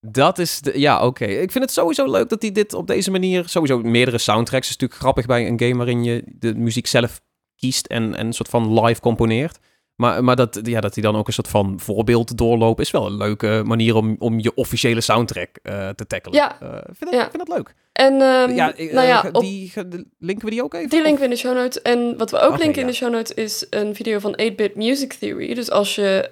[0.00, 1.24] Dat is de, ja, oké.
[1.24, 4.72] Ik vind het sowieso leuk dat hij dit op deze manier, sowieso meerdere soundtracks, is
[4.72, 7.20] natuurlijk grappig bij een game waarin je de muziek zelf
[7.56, 9.58] kiest en, en een soort van live componeert.
[9.98, 13.06] Maar, maar dat, ja, dat hij dan ook een soort van voorbeeld doorloopt, is wel
[13.06, 16.38] een leuke manier om, om je officiële soundtrack eh, te tackelen.
[16.38, 16.60] Ja.
[16.60, 17.30] Eh, vind, dat, Ja.
[17.30, 17.74] vind dat leuk.
[17.92, 19.72] En ehm, ja, eh, nou ja, op die,
[20.18, 20.88] linken we die ook even?
[20.88, 21.82] die linken we in de show notes.
[21.82, 25.12] En wat we ook linken in de show notes is een video van 8-Bit Music
[25.12, 25.54] Theory.
[25.54, 26.30] Dus als je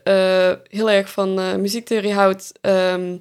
[0.69, 3.17] heel erg van muziektheorie houdt ehm,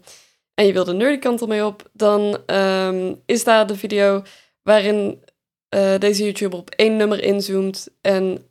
[0.54, 4.24] en je wil de nerdy kant ermee op, dan ehm, is daar de video
[4.64, 5.24] waarin
[6.00, 8.46] deze YouTuber op één nummer inzoomt en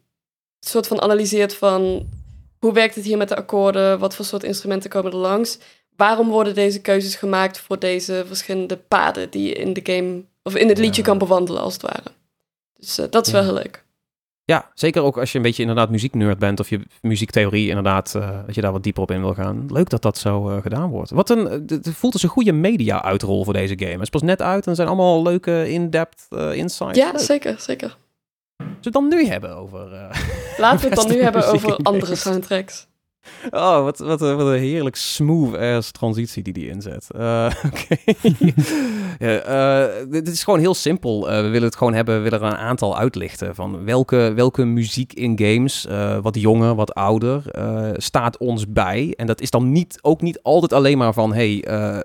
[0.69, 2.09] soort van analyseert van
[2.59, 5.59] hoe werkt het hier met de akkoorden, wat voor soort instrumenten komen er langs,
[5.97, 10.57] waarom worden deze keuzes gemaakt voor deze verschillende paden die je in de game of
[10.57, 11.09] in het liedje Ja.
[11.09, 12.03] kan bewandelen als het ware.
[12.79, 13.83] Dus eh, dat is wel heel leuk.
[14.47, 18.39] Ja, zeker ook als je een beetje inderdaad muzieknerd bent of je muziektheorie inderdaad, eh,
[18.47, 19.67] dat je daar wat dieper op in wil gaan.
[19.73, 21.11] Leuk dat dat zo eh, gedaan wordt.
[21.11, 23.93] Wat een, het voelt als een goede media-uitrol voor deze game.
[23.93, 26.99] Het is pas net uit en er zijn allemaal leuke in-depth insights.
[26.99, 27.21] Ja, Leuk.
[27.21, 27.97] zeker, zeker.
[28.57, 29.89] Zullen we het dan nu hebben over...
[30.57, 32.87] Laten we het dan nu hebben over andere soundtracks.
[33.51, 37.07] Oh, wat, wat, een- wat een heerlijk smooth-ass transitie die die inzet.
[37.17, 37.97] Eh, Oké.
[39.19, 41.31] ja, eh, dit is gewoon heel simpel.
[41.31, 43.55] Eh, we willen het gewoon hebben, we willen er een aantal uitlichten.
[43.55, 49.15] Van welke, welke muziek in games, eh, wat jonger, wat ouder, eh, staat ons bij.
[49.17, 51.35] En dat is dan niet, ook niet altijd alleen maar van...
[51.35, 51.99] hey, eh,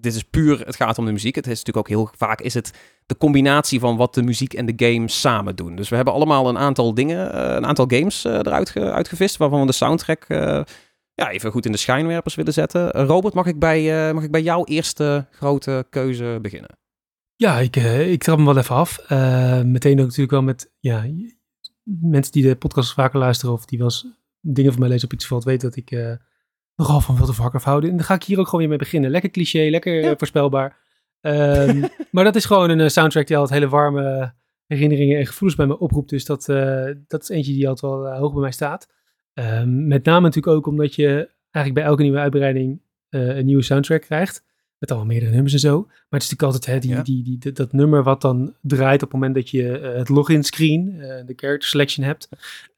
[0.00, 1.34] dit is puur, het gaat om de muziek.
[1.34, 2.70] Het is natuurlijk ook heel vaak is het
[3.06, 5.76] de combinatie van wat de muziek en de game samen doen.
[5.76, 9.36] Dus we hebben allemaal een aantal dingen, eh, een aantal games eh, eruit ge- uitgevist,
[9.36, 10.57] waarvan we de soundtrack eh,
[11.18, 12.90] ja, even goed in de schijnwerpers willen zetten.
[12.90, 16.78] Robert, mag ik, bij, eh, mag ik bij jouw eerste grote keuze beginnen?
[17.36, 18.98] Ja, ik, eh, ik trap hem wel even af.
[18.98, 21.06] Eh, meteen ook natuurlijk wel met, ja,
[21.82, 24.06] mensen die de podcast vaker luisteren of die wel eens
[24.40, 26.18] dingen van mij lezen op iets valt, weten dat ik
[26.74, 27.88] nogal van World of Warcraft hou.
[27.88, 29.10] En dan ga ik hier ook gewoon weer mee beginnen.
[29.10, 30.76] Lekker cliché, lekker voorspelbaar.
[31.20, 34.34] Um, maar dat is gewoon een soundtrack die altijd hele warme
[34.66, 36.10] herinneringen en gevoelens bij me oproept.
[36.10, 36.44] Dus dat,
[37.06, 38.88] dat is eentje die altijd wel hoog bij mij staat.
[39.38, 44.00] Um, met name natuurlijk ook omdat je eigenlijk bij elke nieuwe uitbreiding een nieuwe soundtrack
[44.00, 44.44] krijgt.
[44.78, 45.84] Met allemaal meerdere nummers en zo.
[45.86, 49.10] Maar het is natuurlijk altijd hè, die, die, die, dat nummer wat dan draait op
[49.10, 52.28] het moment dat je uh, het login screen, uh, de character selection hebt.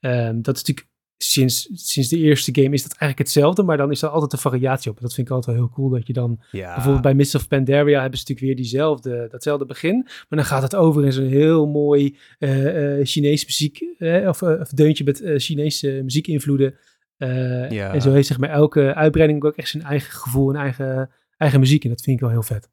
[0.00, 0.86] Um, dat is natuurlijk
[1.22, 4.38] sinds, sinds de eerste game is dat eigenlijk hetzelfde, maar dan is er altijd een
[4.38, 5.00] variatie op.
[5.00, 6.74] Dat vind ik altijd wel heel cool, dat je dan ja.
[6.74, 10.62] bijvoorbeeld bij Mists of Pandaria hebben ze natuurlijk weer diezelfde, datzelfde begin, maar dan gaat
[10.62, 13.84] het over in zo'n heel mooi uh, Chinees muziek,
[14.26, 16.74] of, of deuntje met Chinese muziekinvloeden.
[17.68, 17.92] ja.
[17.92, 21.60] En zo heeft zeg maar elke uitbreiding ook echt zijn eigen gevoel en eigen eigen
[21.60, 21.84] muziek.
[21.84, 22.70] En dat vind ik wel heel vet.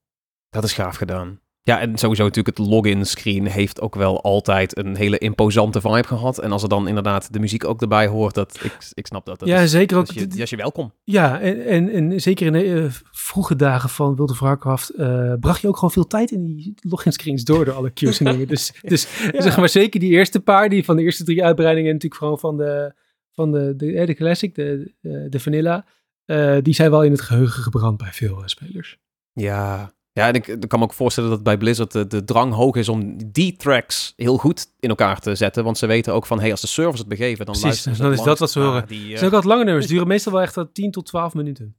[0.50, 1.40] Dat is gaaf gedaan.
[1.68, 6.04] Ja, en sowieso natuurlijk het login screen heeft ook wel altijd een hele imposante vibe
[6.04, 6.40] gehad.
[6.40, 9.40] En als er dan inderdaad de muziek ook erbij hoort, dat ik, ik snap dat.
[9.40, 10.08] dat ja, zeker ook.
[10.40, 10.94] Als je, welkom.
[11.04, 15.34] Ja, en, en, en zeker in de uh, vroege dagen van World of Warcraft uh,
[15.40, 18.32] bracht je ook gewoon veel tijd in die login screens door, door alle queues en
[18.32, 18.48] dingen.
[18.48, 19.42] Dus, dus ja.
[19.42, 22.58] zeg maar zeker die eerste paar, die van de eerste drie uitbreidingen, natuurlijk gewoon van
[22.58, 22.94] de,
[23.32, 25.86] van de, de, de classic, de, de, de vanilla.
[26.26, 28.98] Uh, die zijn wel in het geheugen gebrand bij veel spelers.
[29.34, 32.54] Ja, ja, en ik, ik, kan me ook voorstellen dat bij Blizzard de, de, drang
[32.54, 35.64] hoog is om die tracks heel goed in elkaar te zetten.
[35.64, 38.12] Want ze weten ook van, hey, als de servers het begeven, dan Precies, dus dan
[38.12, 38.88] is dat wat ze horen.
[38.88, 39.10] Die, uh...
[39.10, 41.76] Het zijn ook wat lange nummers, duren meestal wel echt 10 tot 12 minuten.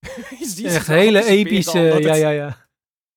[0.62, 2.68] echt hele epische, ja, ja, ja.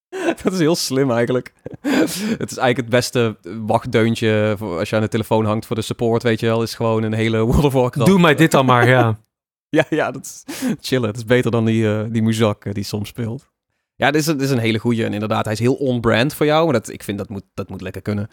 [0.42, 1.52] Dat is heel slim eigenlijk.
[1.80, 5.82] het is eigenlijk het beste wachtdeuntje voor als je aan de telefoon hangt voor de
[5.82, 8.10] support, weet je wel, is gewoon een hele World of Warcraft.
[8.10, 9.18] Doe mij dit dan maar, ja.
[9.68, 10.44] Ja, ja, dat is
[10.80, 11.08] chillen.
[11.08, 13.52] Het is beter dan die, uh, die muzak uh, die soms speelt.
[13.96, 15.04] Ja, dit is, dit is een hele goede.
[15.04, 16.64] En inderdaad, hij is heel on-brand voor jou.
[16.64, 18.28] Maar dat, ik vind dat moet, dat moet lekker kunnen.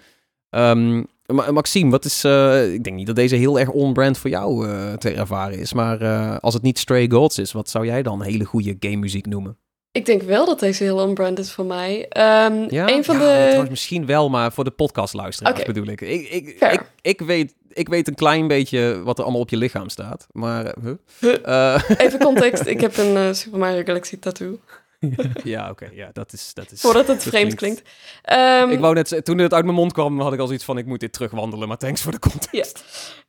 [0.49, 2.25] Um, Maxime, wat is...
[2.25, 5.73] Uh, ik denk niet dat deze heel erg on-brand voor jou te ervaren is.
[5.73, 5.99] Maar
[6.39, 9.57] als het niet Stray Gods is, wat zou jij dan hele goede game muziek noemen?
[9.93, 11.99] Ik denk wel dat deze heel on-brand is voor mij.
[11.99, 12.89] Um, ja?
[12.89, 13.69] Een van ja, de...
[13.69, 15.65] misschien wel, maar voor de podcast luisteren okay.
[15.65, 16.01] bedoel ik.
[16.01, 19.57] Ik, ik, ik, ik, weet, ik weet een klein beetje wat er allemaal op je
[19.57, 20.27] lichaam staat.
[20.31, 21.73] Maar, huh?
[22.05, 22.65] Even context.
[22.65, 24.59] Ik heb een Super Mario Galaxy tattoo.
[25.43, 25.89] ja, oké.
[25.93, 26.81] Ja, dat is, dat is...
[26.81, 27.81] Voordat het vreemd klinkt.
[28.21, 28.63] klinkt.
[28.63, 29.25] Um, ik wou net...
[29.25, 30.77] Toen het uit mijn mond kwam, had ik al zoiets van...
[30.77, 32.83] Ik moet dit terugwandelen, maar thanks voor de context.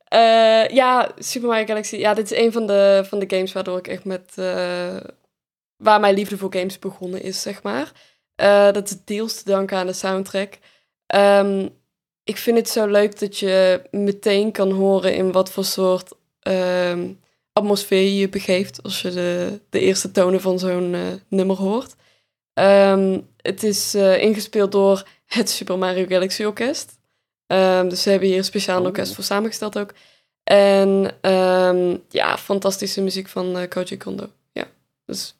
[0.09, 1.95] Ja, uh, ja Super Mario Galaxy.
[1.95, 4.33] Ja, dit is een van de, van de games waardoor ik echt met
[5.83, 7.91] waar mijn liefde voor games begonnen is, zeg maar.
[8.41, 10.57] Uh, dat is deels te danken aan de soundtrack.
[11.15, 11.69] Um,
[12.23, 16.11] ik vind het zo leuk dat je meteen kan horen in wat voor soort
[16.47, 17.19] um,
[17.53, 21.95] atmosfeer je je begeeft als je de, de eerste tonen van zo'n uh, nummer hoort.
[22.53, 26.99] Um, het is uh, ingespeeld door het Super Mario Galaxy Orkest.
[27.87, 28.85] dus ze hebben hier een speciaal oh.
[28.85, 29.93] orkest voor samengesteld ook.
[30.43, 31.11] En
[32.09, 34.29] ja, fantastische muziek van Koji Kondo.
[34.51, 34.65] Ja,
[35.05, 35.35] dus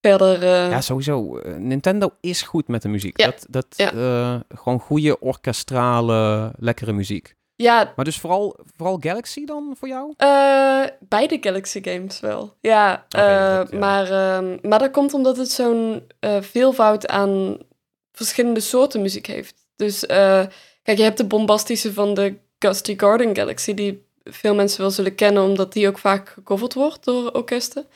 [0.00, 0.42] verder...
[0.42, 0.70] Uh...
[0.70, 1.38] Ja, sowieso.
[1.38, 3.20] Eh, Nintendo is goed met de muziek.
[3.20, 3.26] Ja.
[3.26, 3.92] Dat, dat ja.
[3.92, 7.36] uh, gewoon goede orkestrale, lekkere muziek.
[7.62, 7.92] Ja.
[7.96, 10.14] Maar dus vooral, vooral Galaxy dan voor jou?
[10.18, 12.54] Uh, beide Galaxy games wel.
[12.60, 13.78] Ja, okay, dat, ja.
[13.78, 16.02] Maar, uh, maar dat komt omdat het zo'n
[16.40, 17.58] veelvoud aan
[18.12, 19.54] verschillende soorten muziek heeft.
[19.76, 20.06] Dus
[20.82, 25.14] kijk, je hebt de bombastische van de Gusty Garden Galaxy, die veel mensen wel zullen
[25.14, 27.86] kennen, omdat die ook vaak gecoverd wordt door orkesten.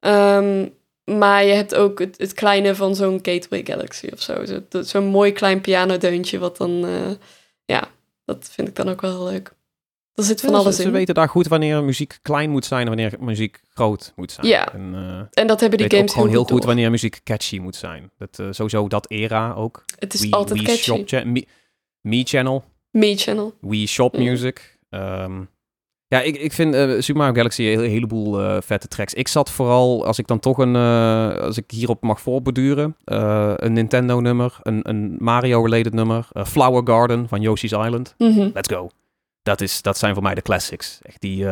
[0.00, 0.74] Um,
[1.04, 4.44] maar je hebt ook het, het kleine van zo'n Gateway Galaxy of zo.
[4.44, 6.86] Zo'n zo mooi klein pianodeuntje, wat dan...
[7.64, 7.88] Ja,
[8.26, 9.54] dat vind ik dan ook wel leuk.
[10.14, 10.88] Er zit van ja, alles ze, in.
[10.88, 14.46] Ze weten daar goed wanneer muziek klein moet zijn en wanneer muziek groot moet zijn.
[14.46, 17.58] Ja, en, uh, en dat hebben die games gewoon heel goed, goed wanneer muziek catchy
[17.58, 18.10] moet zijn.
[18.18, 19.84] Dat, uh, sowieso dat era ook.
[19.98, 21.04] Het is altijd catchy.
[21.04, 21.46] Shop Me,
[22.00, 22.64] Me Channel.
[22.90, 23.54] Me Channel.
[23.60, 24.78] We Shop Music.
[24.90, 25.48] Um,
[26.08, 29.14] ja, ik, ik vind uh, Super Mario Galaxy een heleboel uh, vette tracks.
[29.14, 33.72] Ik zat vooral, als ik dan toch een, uh, als ik hierop mag voorbeduren, een
[33.72, 38.14] Nintendo nummer, een, een Mario-related nummer, Flower Garden van Yoshi's Island.
[38.18, 38.50] Mm -hmm.
[38.54, 38.88] Let's go.
[39.42, 40.98] Dat, is, dat zijn voor mij de classics.
[41.02, 41.44] Echt die,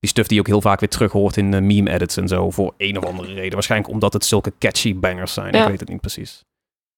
[0.00, 2.74] die stuff die je ook heel vaak weer terug hoort in meme-edits en zo, voor
[2.76, 3.52] een of andere reden.
[3.52, 5.62] Waarschijnlijk omdat het zulke catchy bangers zijn, ja.
[5.62, 6.44] ik weet het niet precies.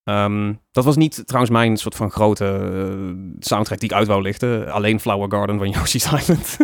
[0.08, 4.22] Um, dat was niet trouwens mijn soort van grote uh, soundtrack die ik uit wou
[4.22, 4.72] lichten.
[4.72, 6.56] Alleen Flower Garden van Yoshi's Island.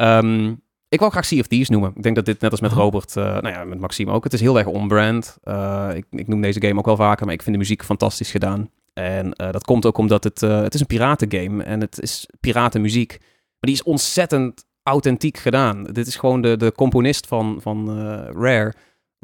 [0.00, 1.92] um, ik wou graag Sea of Thieves noemen.
[1.94, 4.24] Ik denk dat dit net als met Robert, uh, nou ja, met Maxime ook.
[4.24, 5.38] Het is heel erg on-brand.
[5.44, 8.30] Uh, ik, ik, noem deze game ook wel vaker, maar ik vind de muziek fantastisch
[8.30, 8.70] gedaan.
[8.92, 13.16] En dat komt ook omdat het, het is een piratengame en het is piratenmuziek.
[13.18, 15.84] Maar die is ontzettend authentiek gedaan.
[15.84, 17.90] Dit is gewoon de, de componist van, van
[18.34, 18.74] Rare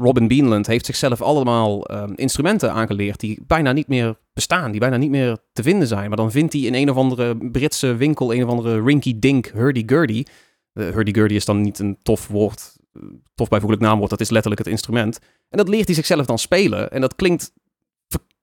[0.03, 4.97] Robin Beanland heeft zichzelf allemaal ehm, instrumenten aangeleerd die bijna niet meer bestaan, die bijna
[4.97, 6.09] niet meer te vinden zijn.
[6.09, 9.47] Maar dan vindt hij in een of andere Britse winkel een of andere rinky dink
[9.47, 10.25] hurdy-gurdy.
[10.75, 12.77] Uh, hurdy-gurdy is dan niet een tof woord,
[13.35, 15.19] tof bijvoeglijk naamwoord, dat is letterlijk het instrument.
[15.49, 16.91] En dat leert hij zichzelf dan spelen.
[16.91, 17.53] En dat klinkt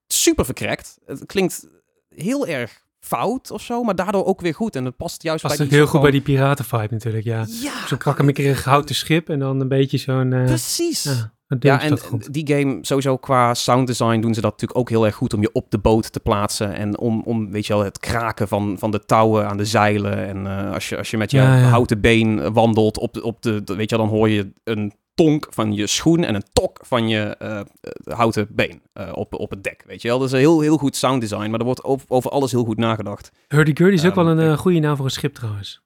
[0.07, 0.97] super verkrekt.
[1.05, 1.67] Het klinkt
[2.15, 4.75] heel erg fout of zo, maar daardoor ook weer goed.
[4.75, 7.45] En het past juist past bij die heel goed bij die piratenvibe natuurlijk, ja.
[7.61, 10.31] ja zo'n krakkemikkerig houten schip en dan een beetje zo'n...
[10.31, 11.03] Uh, Precies.
[11.03, 11.97] Ja, ja, en
[12.31, 15.41] die game, sowieso qua sound design doen ze dat natuurlijk ook heel erg goed om
[15.41, 16.73] je op de boot te plaatsen.
[16.73, 20.27] En om, om weet je wel, het kraken van, van de touwen aan de zeilen.
[20.27, 21.67] En uh, als, je, als je met je Ja, ja.
[21.69, 25.47] houten been wandelt op, de- op de, weet je wel, dan hoor je een tonk
[25.49, 27.65] van je schoen en een tok van je eh, eh,
[28.03, 29.83] houten been eh, op, op het dek.
[29.87, 32.05] Weet je wel, dat is een heel, heel goed sound design, maar er wordt over,
[32.09, 33.31] over alles heel goed nagedacht.
[33.47, 35.81] Hurdy-gurdy is ook Ehm, wel een eh, goede naam voor een schip trouwens.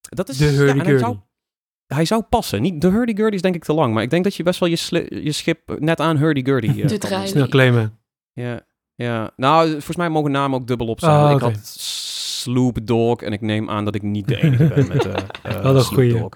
[0.00, 1.14] Dat is, De hurdy-gurdy.
[1.86, 2.62] Hij zou passen.
[2.62, 4.68] Niet, de hurdy-gurdy is denk ik te lang, maar ik denk dat je best wel
[4.68, 7.26] je, sli- je schip net aan hurdy-gurdy eh, De kan doen.
[7.26, 7.98] Snel claimen.
[8.32, 8.60] Ja,
[8.94, 9.30] ja.
[9.36, 11.12] Nou, volgens mij mogen namen ook dubbel op zijn.
[11.20, 14.88] Ah, ik had Sloop Dog en ik neem aan dat ik niet de enige ben
[14.88, 16.18] met eh eh, Wel een Sloop goeie.
[16.18, 16.28] Dog.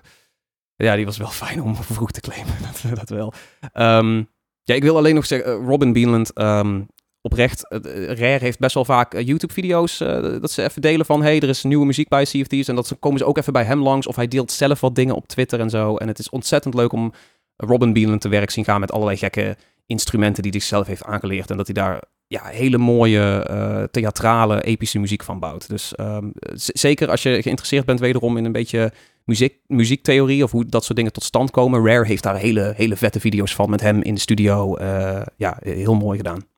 [0.77, 3.33] Ja, die was wel fijn om vroeg te claimen, dat, dat wel.
[3.73, 4.23] Ehm,
[4.63, 6.81] ja, ik wil alleen nog zeggen, eh, Robin Beanland, ehm,
[7.23, 11.23] oprecht, eh, Rare heeft best wel vaak eh, YouTube-video's eh, dat ze even delen van,
[11.23, 13.65] hey, er is nieuwe muziek bij Thieves en dat ze, komen ze ook even bij
[13.65, 15.97] hem langs of hij deelt zelf wat dingen op Twitter en zo.
[15.97, 17.13] En het is ontzettend leuk om
[17.57, 19.57] Robin Beanland te werk zien gaan met allerlei gekke
[19.87, 24.63] instrumenten die hij zelf heeft aangeleerd en dat hij daar ja, hele mooie eh, theatrale,
[24.63, 25.69] epische muziek van bouwt.
[25.69, 28.93] Dus ehm, zeker als je geïnteresseerd bent wederom in een beetje
[29.25, 31.87] muziek, muziektheorie of hoe dat soort dingen tot stand komen.
[31.87, 34.77] Rare heeft daar hele, hele vette video's van met hem in de studio.
[34.77, 36.50] Eh, ja, heel mooi gedaan.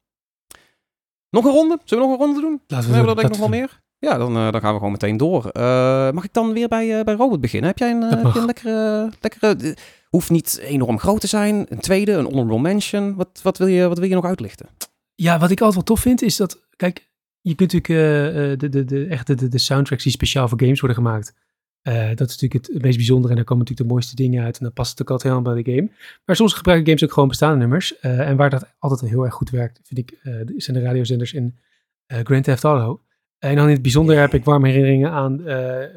[1.32, 1.78] Nog een ronde?
[1.84, 2.60] Zullen we nog een ronde doen?
[2.66, 3.80] Laten we hebben we doen, dat denk ik nog wel meer.
[3.98, 5.48] Ja, dan, eh, dan gaan we gewoon meteen door.
[5.48, 7.68] Eh, mag ik dan weer bij, eh, bij Robert beginnen?
[7.68, 8.34] Heb jij een, Dat heb mag.
[8.34, 9.10] je een lekkere...
[9.20, 9.76] lekkere
[10.08, 11.66] hoeft niet enorm groot te zijn.
[11.68, 13.14] Een tweede, een honorable mention.
[13.14, 14.68] Wat, wat, wil, je, wat wil je nog uitlichten?
[15.14, 18.84] Ja, wat ik altijd wel tof vind is dat, kijk, je kunt natuurlijk de, de,
[18.84, 21.34] de, echt de, de, de soundtracks die speciaal voor games worden gemaakt.
[21.82, 24.58] Eh, dat is natuurlijk het meest bijzondere en daar komen natuurlijk de mooiste dingen uit
[24.58, 25.90] en dan past het ook altijd helemaal bij de game.
[26.24, 27.98] Maar soms gebruiken games ook gewoon bestaande nummers.
[27.98, 31.32] eh, en waar dat altijd heel erg goed werkt, vind ik, eh, zijn de radiozenders
[31.32, 31.58] in
[32.06, 33.02] Grand Theft Auto.
[33.38, 35.42] En dan in het bijzonder heb ik warme herinneringen aan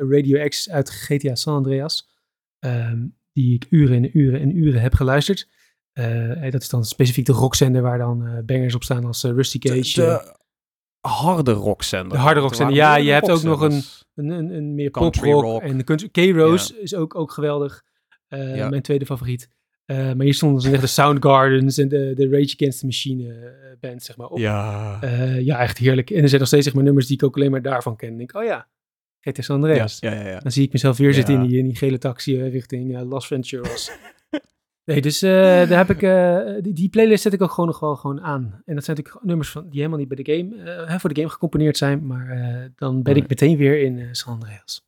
[0.10, 2.14] Radio X uit GTA San Andreas.
[2.60, 5.48] ehm, die ik uren en uren en uren heb geluisterd.
[6.50, 9.94] Dat is dan specifiek de rockzender waar dan bangers op staan als Rusty Cage.
[9.94, 10.36] de
[11.08, 12.12] harde rockzender.
[12.12, 12.76] De harde rockzender.
[12.76, 13.82] Er Ja, je hebt ook nog een-
[14.16, 15.62] een, een, een meer Country poprock.
[15.62, 15.62] rock.
[15.62, 17.84] En K-Rose is ook, ook geweldig.
[18.28, 18.70] Eh, Ja.
[18.70, 19.50] Mijn tweede favoriet.
[19.86, 23.50] Eh, maar hier stonden echt de Soundgardens en de, de Rage Against the Machine eh,
[23.80, 24.38] band, zeg maar, op.
[24.38, 25.00] Ja.
[25.40, 26.10] Ja, echt heerlijk.
[26.10, 28.08] En er zijn nog steeds zeg maar, nummers die ik ook alleen maar daarvan ken.
[28.10, 28.68] Dan denk oh ja,
[29.20, 29.98] GTA San Andreas.
[30.00, 30.40] ja, ja, ja.
[30.40, 33.92] Dan zie ik mezelf weer zitten in die, in die gele taxi richting Las Venturas.
[34.86, 35.32] nee, dus eh,
[35.70, 38.62] daar heb ik, eh, die, die playlist zet ik ook gewoon nog wel gewoon aan.
[38.66, 41.20] En dat zijn natuurlijk nummers van, die helemaal niet bij de game, eh, voor de
[41.22, 42.06] game gecomponeerd zijn.
[42.08, 42.28] Maar
[42.76, 43.22] dan ben Nee.
[43.24, 44.86] ik meteen weer in San Andreas.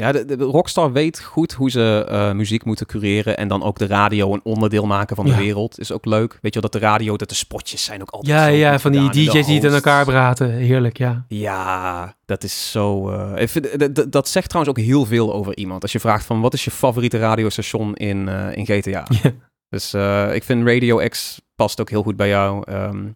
[0.00, 3.86] Ja, de, Rockstar weet goed hoe ze eh, muziek moeten cureren en dan ook de
[3.86, 5.36] radio een onderdeel maken van de Ja.
[5.38, 5.78] wereld.
[5.78, 6.38] Is ook leuk.
[6.40, 8.92] Weet je wel, dat de radio, dat de spotjes zijn ook altijd Ja, ja, van
[8.92, 9.74] die DJ's die het aan hosts.
[9.86, 10.50] elkaar praten.
[10.50, 11.24] Heerlijk, ja.
[11.28, 13.10] Ja, dat is zo...
[13.10, 15.82] eh, ik vind, dat- dat, dat zegt trouwens ook heel veel over iemand.
[15.82, 19.06] Als je vraagt van, wat is je favoriete radiostation in, eh, in GTA?
[19.22, 19.30] Ja.
[19.68, 22.62] Dus eh, ik vind Radio X past ook heel goed bij jou.
[22.66, 23.06] Ehm,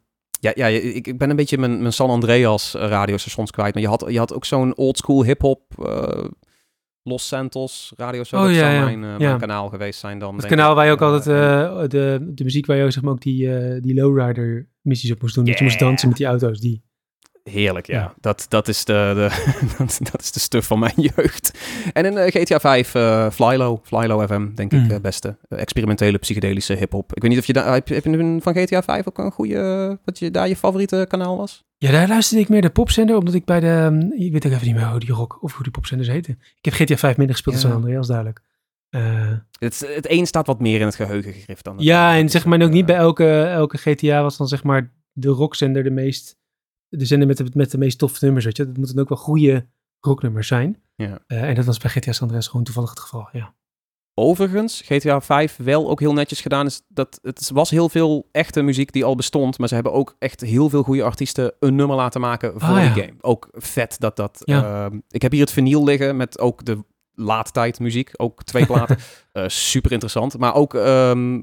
[0.41, 3.75] ja, ja ik, ik ben een beetje mijn, mijn San Andreas eh, radiostations kwijt.
[3.75, 5.61] Maar je had, je had ook zo'n oldschool hip-hop...
[7.05, 8.41] eh, Los Santos radio show.
[8.41, 10.37] Oh, dat ja, zou mijn, eh, mijn kanaal geweest zijn dan.
[10.37, 10.77] Het kanaal ik.
[10.77, 13.21] waar je ook Eh, altijd en- eh, de, de muziek waar je zeg maar, ook
[13.21, 15.45] die, eh, die lowrider missies op moest doen.
[15.45, 16.61] Dat je moest dansen met die auto's.
[16.61, 16.83] Die.
[17.51, 17.99] Heerlijk, ja.
[18.01, 18.15] Ja.
[18.21, 21.59] Dat, dat, is de, de, dat, dat is de stuff van mijn jeugd.
[21.93, 25.37] En in eh, GTA 5, eh Flylo, Flylo FM, denk ik, eh, beste.
[25.49, 27.15] Eh, experimentele, psychedelische hip-hop.
[27.15, 29.19] Ik weet niet of je daar, heb, je- heb je een- van GTA 5 ook
[29.19, 31.65] een goede, wat je daar je favoriete kanaal was?
[31.79, 33.67] Ja, daar luisterde ik meer de popzender, omdat ik bij de...
[33.67, 36.39] ehm, Ik weet ook even niet meer hoe die rock of hoe die popzenders heten.
[36.61, 37.71] Ik heb GTA 5 minder gespeeld dan Ja.
[37.73, 38.41] San Andreas, duidelijk.
[38.91, 42.23] Eh, Het, het een staat wat meer in het geheugen gegrift dan het ja, en
[42.23, 45.29] Dus zeg maar ook niet bij eh, elke, elke GTA was dan zeg maar de
[45.29, 46.37] rockzender de meest...
[46.99, 48.67] De zender met de, met de meest toffe nummers, weet je.
[48.67, 49.67] Dat moeten ook wel goede
[50.01, 50.83] rocknummers zijn.
[50.97, 51.19] Ja.
[51.27, 53.55] Eh, en dat was bij GTA San Andreas gewoon toevallig het geval, ja.
[54.17, 58.63] Overigens, GTA 5 wel ook heel netjes gedaan is dat het was heel veel echte
[58.63, 61.97] muziek die al bestond, maar ze hebben ook echt heel veel goede artiesten een nummer
[61.97, 62.93] laten maken voor Ah, ja.
[62.95, 63.15] die game.
[63.21, 64.43] Ook vet dat dat.
[64.45, 64.85] Ja.
[64.85, 66.85] ehm, ik heb hier het vinyl liggen met ook de
[67.15, 68.99] laadtijd muziek, ook twee platen,
[69.33, 70.39] Eh, super interessant.
[70.39, 71.41] Maar ook ehm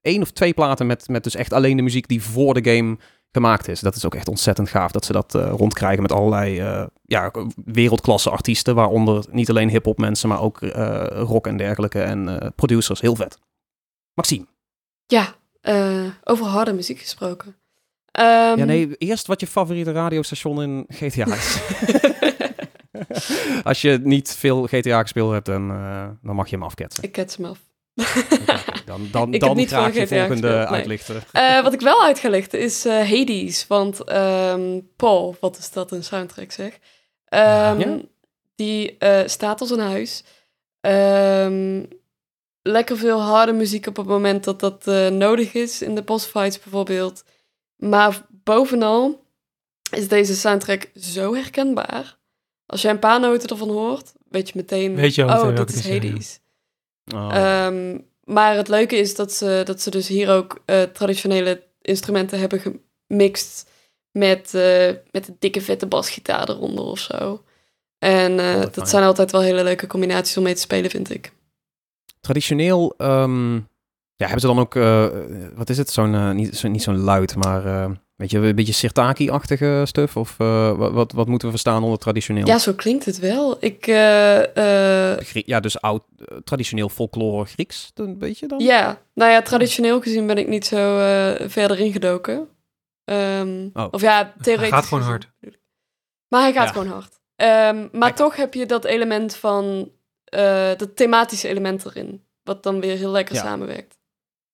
[0.00, 2.96] één of twee platen met, met dus echt alleen de muziek die voor de game
[3.34, 3.80] gemaakt is.
[3.80, 7.30] Dat is ook echt ontzettend gaaf dat ze dat eh, rondkrijgen met allerlei eh, ja,
[7.64, 12.48] wereldklasse artiesten, waaronder niet alleen hip-hop mensen, maar ook eh, rock en dergelijke en eh,
[12.56, 13.00] producers.
[13.00, 13.38] Heel vet.
[14.14, 14.46] Maxime.
[15.06, 15.34] Ja,
[15.68, 17.46] Uh, over harde muziek gesproken.
[17.48, 21.58] Um, ja, nee, eerst wat je favoriete radiostation in GTA is.
[23.62, 27.04] Als je niet veel GTA gespeeld hebt, dan, uh, dan mag je hem afketsen.
[27.04, 27.58] Ik ket hem af.
[28.84, 30.66] dan dan, ik dan graag je volgende nee.
[30.66, 31.22] uitlichten.
[31.32, 33.66] Uh, wat ik wel uit ga lichten is uh, Hades.
[33.66, 36.72] Want um, Paul, wat is dat een soundtrack zeg?
[36.72, 36.80] Um,
[37.80, 37.98] ja?
[38.54, 40.24] Die uh, staat als een huis.
[40.80, 41.88] Um,
[42.62, 45.82] lekker veel harde muziek op het moment dat dat nodig is.
[45.82, 47.24] In de boss fights bijvoorbeeld.
[47.76, 49.24] Maar bovenal
[49.90, 52.18] is deze soundtrack zo herkenbaar.
[52.66, 54.94] Als je een paar noten ervan hoort, weet je meteen...
[54.94, 56.40] Weet je oh, dit is Hades.
[57.14, 57.64] Oh.
[57.66, 62.38] Um, maar het leuke is dat ze, dat ze dus hier ook uh, traditionele instrumenten
[62.38, 63.70] hebben gemixt
[64.10, 67.44] met, uh, met een dikke vette basgitaar eronder of zo.
[67.98, 71.14] En uh, oh, dat zijn altijd wel hele leuke combinaties om mee te spelen, vind
[71.14, 71.32] ik.
[72.20, 73.54] Traditioneel um,
[74.16, 74.74] ja, hebben ze dan ook,
[75.56, 77.90] wat is het, zo'n, niet, zo, niet zo'n luid, maar
[78.24, 80.16] Weet je, een beetje Sirtaki-achtige stuff?
[80.16, 82.46] Of uh, wat, wat moeten we verstaan onder traditioneel?
[82.46, 83.56] Ja, zo klinkt het wel.
[83.60, 85.20] Ik, uh, uh...
[85.32, 86.02] Ja, dus oud,
[86.44, 88.58] traditioneel folklore Grieks, een beetje dan?
[88.58, 90.96] Ja, nou ja, traditioneel gezien ben ik niet zo
[91.48, 92.48] verder ingedoken.
[93.04, 93.86] Um, oh.
[93.90, 94.70] Of ja, theoretisch.
[94.70, 95.30] Hij gaat gewoon hard.
[96.28, 97.20] Maar hij gaat gewoon hard.
[97.36, 99.90] Um, maar toch heb je dat element van,
[100.76, 102.24] dat thematische element erin.
[102.42, 103.40] Wat dan weer heel lekker ja.
[103.40, 103.98] samenwerkt.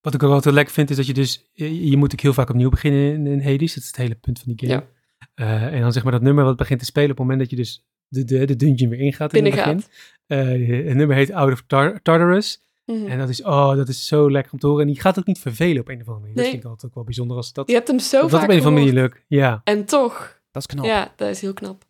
[0.01, 2.51] Wat ik ook altijd lekker vind, is dat je dus, je, moet ook heel vaak
[2.51, 3.75] opnieuw beginnen in, in Hades.
[3.75, 4.83] Dat is het hele punt van die game.
[4.83, 4.89] Ja.
[5.35, 7.51] Uh, en dan zeg maar dat nummer wat begint te spelen op het moment dat
[7.51, 9.35] je dus de, de, de dungeon weer ingaat.
[9.35, 9.83] In het begin.
[10.27, 12.63] Uh, het nummer heet Out of Tar Tartarus.
[12.87, 13.07] Mm -hmm.
[13.07, 14.83] En dat is, oh, dat is zo lekker om te horen.
[14.83, 16.35] En die gaat ook niet vervelen op een of andere manier.
[16.35, 16.45] Nee.
[16.45, 17.69] Dat vind ik altijd ook wel bijzonder als dat...
[17.69, 19.61] Je hebt hem zo dat vaak dat op een of andere manier lukt, ja.
[19.65, 20.41] En toch.
[20.51, 20.85] Dat is knap.
[20.85, 21.85] Ja, dat is heel knap.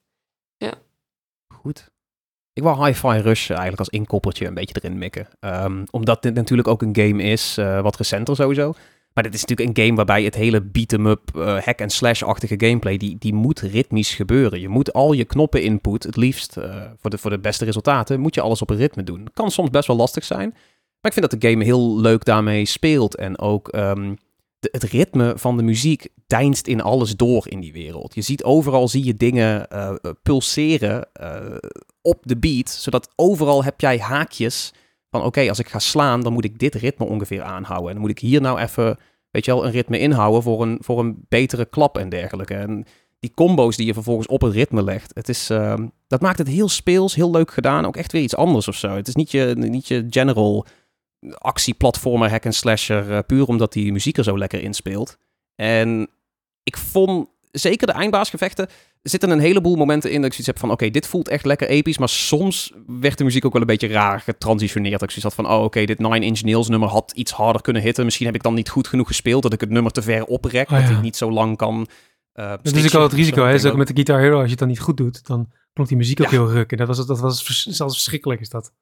[0.56, 0.74] Ja.
[1.48, 1.92] Goed.
[2.52, 5.28] Ik wou Hi-Fi Rush eigenlijk als inkoppertje een beetje erin mikken.
[5.40, 8.72] Um, omdat dit natuurlijk ook een game is, uh, wat recenter sowieso.
[9.14, 13.34] Maar dit is natuurlijk een game waarbij het hele beat-em-up, uh, hack-and-slash-achtige gameplay, die, die
[13.34, 14.60] moet ritmisch gebeuren.
[14.60, 18.20] Je moet al je knoppen input, het liefst uh, voor, de, voor de beste resultaten,
[18.20, 19.28] moet je alles op een ritme doen.
[19.34, 20.48] Kan soms best wel lastig zijn.
[21.00, 23.16] Maar ik vind dat de game heel leuk daarmee speelt.
[23.16, 24.16] En ook um,
[24.60, 28.14] het ritme van de muziek deinst in alles door in die wereld.
[28.14, 29.92] Je ziet overal, zie je dingen uh,
[30.22, 31.56] pulseren uh,
[32.02, 34.72] op de beat, zodat overal heb jij haakjes
[35.10, 37.86] van oké, als ik ga slaan, dan moet ik dit ritme ongeveer aanhouden.
[37.86, 38.98] En dan moet ik hier nou even,
[39.30, 42.54] weet je wel, een ritme inhouden voor een, voor een betere klap en dergelijke.
[42.54, 42.84] En
[43.18, 45.74] die combo's die je vervolgens op het ritme legt, het is, uh,
[46.06, 47.86] dat maakt het heel speels, heel leuk gedaan.
[47.86, 48.88] Ook echt weer iets anders of zo.
[48.88, 50.66] Het is niet je, niet je general
[51.28, 55.16] actieplatformer, hack and slasher, uh, puur omdat die muziek er zo lekker in speelt.
[55.54, 56.08] En
[56.62, 58.68] ik vond zeker de eindbaasgevechten
[59.02, 61.68] zitten een heleboel momenten in dat ik zoiets heb van oké, dit voelt echt lekker
[61.68, 65.00] episch, maar soms werd de muziek ook wel een beetje raar getransitioneerd.
[65.00, 67.62] Dat ik zoiets had van oh oké, dit Nine Inch Nails nummer had iets harder
[67.62, 68.04] kunnen hitten.
[68.04, 70.70] Misschien heb ik dan niet goed genoeg gespeeld dat ik het nummer te ver oprek,
[70.70, 71.88] oh, dat ik niet zo lang kan.
[72.34, 73.68] Uh, dat is ook al het risico, hè?
[73.68, 75.98] Ook met de Guitar Hero, als je het dan niet goed doet, dan klonk die
[75.98, 76.70] muziek ook heel ruk.
[76.70, 78.72] En dat was, dat was zelfs verschrikkelijk is dat.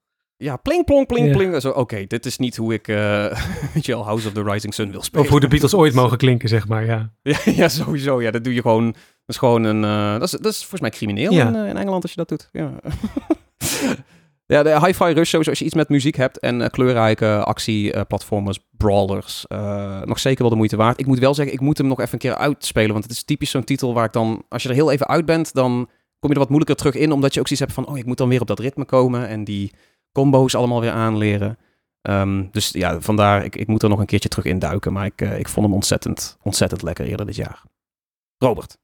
[0.41, 1.61] Ja, pling, plong, pling, pling.
[1.61, 2.95] Zo, oké, dit is niet hoe ik, uh,
[3.73, 5.25] weet je House of the Rising Sun wil spelen.
[5.25, 7.11] Of hoe de Beatles ooit mogen klinken, zeg maar, ja.
[7.21, 7.37] ja.
[7.45, 8.21] ja, sowieso.
[8.21, 10.81] Ja, dat doe je gewoon, dat is gewoon een, uh, dat, is, dat is volgens
[10.81, 11.47] mij crimineel ja.
[11.47, 12.49] in, uh, in, Engeland als je dat doet.
[12.51, 12.71] Ja,
[14.45, 19.45] ja de Hi-Fi Rush, sowieso, als je iets met muziek hebt en kleurrijke actieplatformers, brawlers,
[20.03, 20.99] nog zeker wel de moeite waard.
[20.99, 23.23] Ik moet wel zeggen, ik moet hem nog even een keer uitspelen, want het is
[23.23, 26.29] typisch zo'n titel waar ik dan, als je er heel even uit bent, dan kom
[26.29, 28.17] je er wat moeilijker terug in, omdat je ook zoiets hebt van, oh, ik moet
[28.17, 29.71] dan weer op dat ritme komen en die
[30.11, 31.57] combo's allemaal weer aanleren.
[32.01, 34.93] Um, dus ja, vandaar, ik, ik moet er nog een keertje terug induiken.
[34.93, 37.63] Maar ik, uh, ik vond hem ontzettend, ontzettend lekker eerder dit jaar.
[38.37, 38.77] Robert.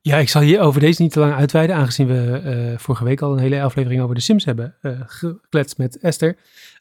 [0.00, 2.42] Ja, ik zal hier over deze niet te lang uitweiden, aangezien we
[2.72, 6.36] uh, vorige week al een hele aflevering over de Sims hebben uh, gekletst met Esther.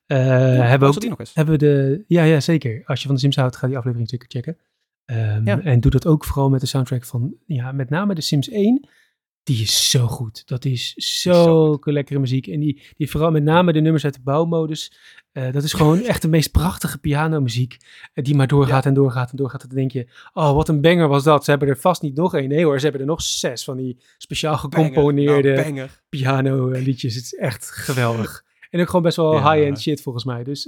[0.06, 1.34] Ja, hebben, we ook, die nog eens?
[1.34, 2.82] hebben we de, ja, ja, zeker.
[2.86, 4.58] Als je van de Sims houdt, ga die aflevering zeker checken.
[5.06, 5.62] Um, ja.
[5.62, 8.88] En doe dat ook vooral met de soundtrack van, ja, met name de Sims 1
[9.50, 10.48] die is zo goed.
[10.48, 12.48] Dat is zulke lekkere muziek.
[12.48, 15.00] En die, die vooral met name de nummers uit de bouwmodus.
[15.34, 17.78] Uh, dat is gewoon echt de meest prachtige pianomuziek.
[18.14, 19.62] Uh, die maar doorgaat en doorgaat en doorgaat.
[19.62, 21.44] En dan denk je, oh wat een banger was dat.
[21.44, 22.50] Ze hebben er vast niet nog één.
[22.50, 27.16] Nee hoor, ze hebben er nog zes van die speciaal gecomponeerde nou, piano liedjes.
[27.16, 28.42] Het is echt geweldig.
[28.70, 29.54] En ook gewoon best wel ja.
[29.54, 30.44] high-end shit volgens mij.
[30.44, 30.64] Dus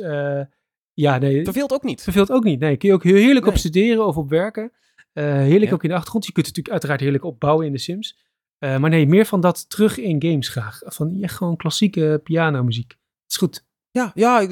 [0.94, 1.44] ja, nee.
[1.44, 2.02] Verveelt ook niet.
[2.02, 2.60] Verveelt ook niet.
[2.60, 3.54] Nee, kun je ook heel heerlijk nee.
[3.54, 4.72] op studeren of op werken.
[5.14, 5.72] heerlijk ja.
[5.72, 6.26] ook in de achtergrond.
[6.26, 8.18] Je kunt het natuurlijk uiteraard heerlijk opbouwen in de Sims.
[8.64, 10.80] Uh, maar nee, meer van dat terug in games graag.
[10.86, 12.98] Van ja, gewoon klassieke pianomuziek.
[13.28, 13.64] Is goed.
[13.92, 14.48] Ja, ja.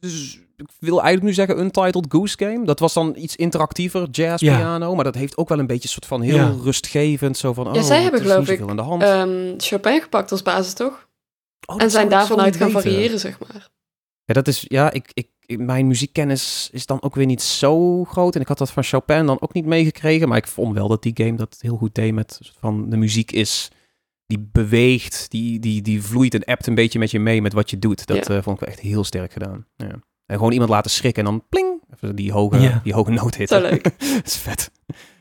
[0.00, 2.64] Dus ik wil eigenlijk nu zeggen Untitled Goose Game.
[2.64, 4.88] Dat was dan iets interactiever, jazz piano.
[4.88, 4.94] Ja.
[4.94, 6.54] Maar dat heeft ook wel een beetje een soort van heel ja.
[6.62, 7.36] rustgevend.
[7.36, 9.02] Zo van, oh, ja, zij hebben geloof ik aan de hand.
[9.02, 11.08] Um, Chopin gepakt als basis, toch?
[11.66, 13.70] Oh, en zijn daarvan uit gaan variëren, zeg maar.
[14.24, 18.34] Ja, dat is, ja, ik, ik mijn muziekkennis is dan ook weer niet zo groot.
[18.34, 20.28] En ik had dat van Chopin dan ook niet meegekregen.
[20.28, 23.32] Maar ik vond wel dat die game dat heel goed deed met van de muziek
[23.32, 23.68] is
[24.26, 27.70] die beweegt, die, die, die vloeit en appt een beetje met je mee met wat
[27.70, 28.06] je doet.
[28.06, 28.36] Dat Ja.
[28.36, 29.66] eh, vond ik wel echt heel sterk gedaan.
[29.76, 30.02] Ja.
[30.26, 32.80] En gewoon iemand laten schrikken en dan pling, even die hoge, Ja.
[32.84, 33.48] die hoge noot hit.
[33.48, 33.82] Zo leuk.
[34.14, 34.70] dat is vet.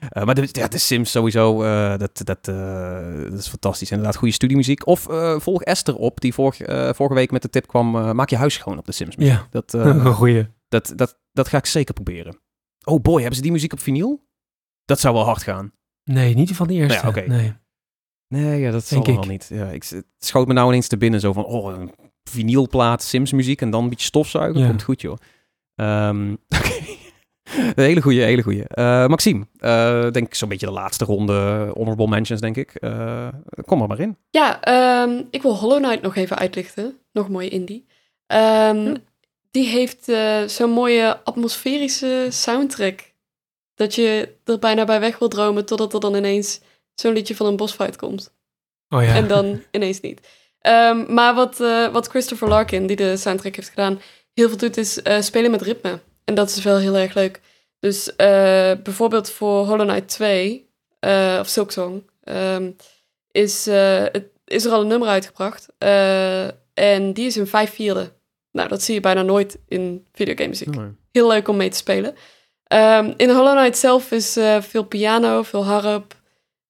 [0.10, 3.92] Eh, maar de, ja, de Sims sowieso, eh, dat, dat, eh, dat is fantastisch.
[3.92, 4.88] Inderdaad, goede studiemuziek.
[4.88, 8.12] Of eh, volg Esther op, die vorige, eh, vorige week met de tip kwam, eh,
[8.12, 9.16] maak je huis schoon op de Sims.
[9.16, 9.34] muziek.
[9.34, 9.48] Ja.
[9.50, 10.48] Dat, eh, Een goeie.
[10.68, 12.40] dat, dat, dat ga ik zeker proberen.
[12.84, 14.24] Oh boy, hebben ze die muziek op vinyl?
[14.86, 15.72] Dat zou wel hard gaan.
[16.04, 17.02] Nee, niet van die eerste.
[17.04, 17.22] Ja, oké.
[17.22, 17.54] Nee.
[18.28, 19.30] Nee, ja, dat zal Denk wel ik.
[19.32, 19.48] niet.
[19.54, 21.92] Ja, ik, het schoot me nou ineens te binnen zo van, oh, een
[22.24, 24.62] vinylplaat, Sims muziek en dan een beetje stofzuigen.
[24.62, 24.68] Ja.
[24.68, 25.18] Komt goed, joh.
[25.76, 27.00] Ehm, Oké.
[27.76, 28.64] Een hele goeie, hele goeie.
[28.68, 32.76] Eh, Maxime, eh, denk ik zo'n beetje de laatste ronde honorable mentions, denk ik.
[32.76, 33.28] Eh,
[33.66, 34.18] kom er maar in.
[34.30, 36.98] Ja, ehm, ik wil Hollow Knight nog even uitlichten.
[37.12, 37.86] Nog een mooie indie.
[38.28, 38.96] Ehm,
[39.52, 43.14] Die heeft eh, zo'n mooie atmosferische soundtrack.
[43.76, 46.62] Dat je er bijna bij weg wil dromen totdat er dan ineens
[46.94, 48.34] zo'n liedje van een bosfight komt.
[48.90, 49.16] Oh ja.
[49.16, 50.28] En dan ineens niet.
[50.60, 54.00] Ehm, maar wat, eh, wat Christopher Larkin, die de soundtrack heeft gedaan,
[54.34, 56.00] heel veel doet, is eh, spelen met ritme.
[56.24, 57.42] En dat is wel heel erg leuk.
[57.80, 60.70] Dus eh, bijvoorbeeld voor Hollow Knight 2,
[61.00, 62.72] eh, of Silksong, ehm,
[63.32, 65.68] is, het, is er al een nummer uitgebracht.
[66.74, 68.12] En die is in vijf vierde.
[68.52, 70.76] Nou, dat zie je bijna nooit in videogamemuziek
[71.12, 72.16] heel leuk om mee te spelen.
[72.64, 76.16] Ehm, in Hollow Knight zelf is veel piano, veel harp.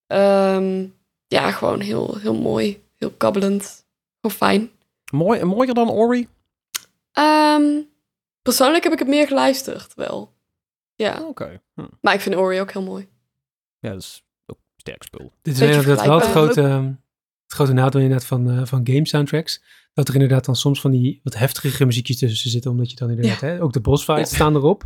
[0.08, 0.86] Ehm,
[1.28, 2.84] ja, gewoon heel, heel mooi.
[2.98, 3.86] Heel kabbelend.
[4.22, 4.72] Gewoon fijn.
[5.12, 6.28] Mooi, mooier dan Ori?
[7.12, 7.82] Ehm,
[8.42, 10.34] persoonlijk heb ik het meer geluisterd, wel.
[10.96, 11.62] Ja, Oké.
[11.74, 11.86] Hm.
[12.02, 13.10] maar ik vind Ori ook heel mooi.
[13.80, 15.34] Ja, dat is ook sterk spul.
[15.42, 16.86] Dit is inderdaad wel het grote, ehm,
[17.44, 19.64] het grote nadeel inderdaad van, eh, van game soundtracks.
[19.94, 22.72] Dat er inderdaad dan soms van die wat heftigere muziekjes tussen zitten.
[22.72, 24.36] Omdat je dan inderdaad, hè, ook de boss fights Ja.
[24.36, 24.84] staan erop.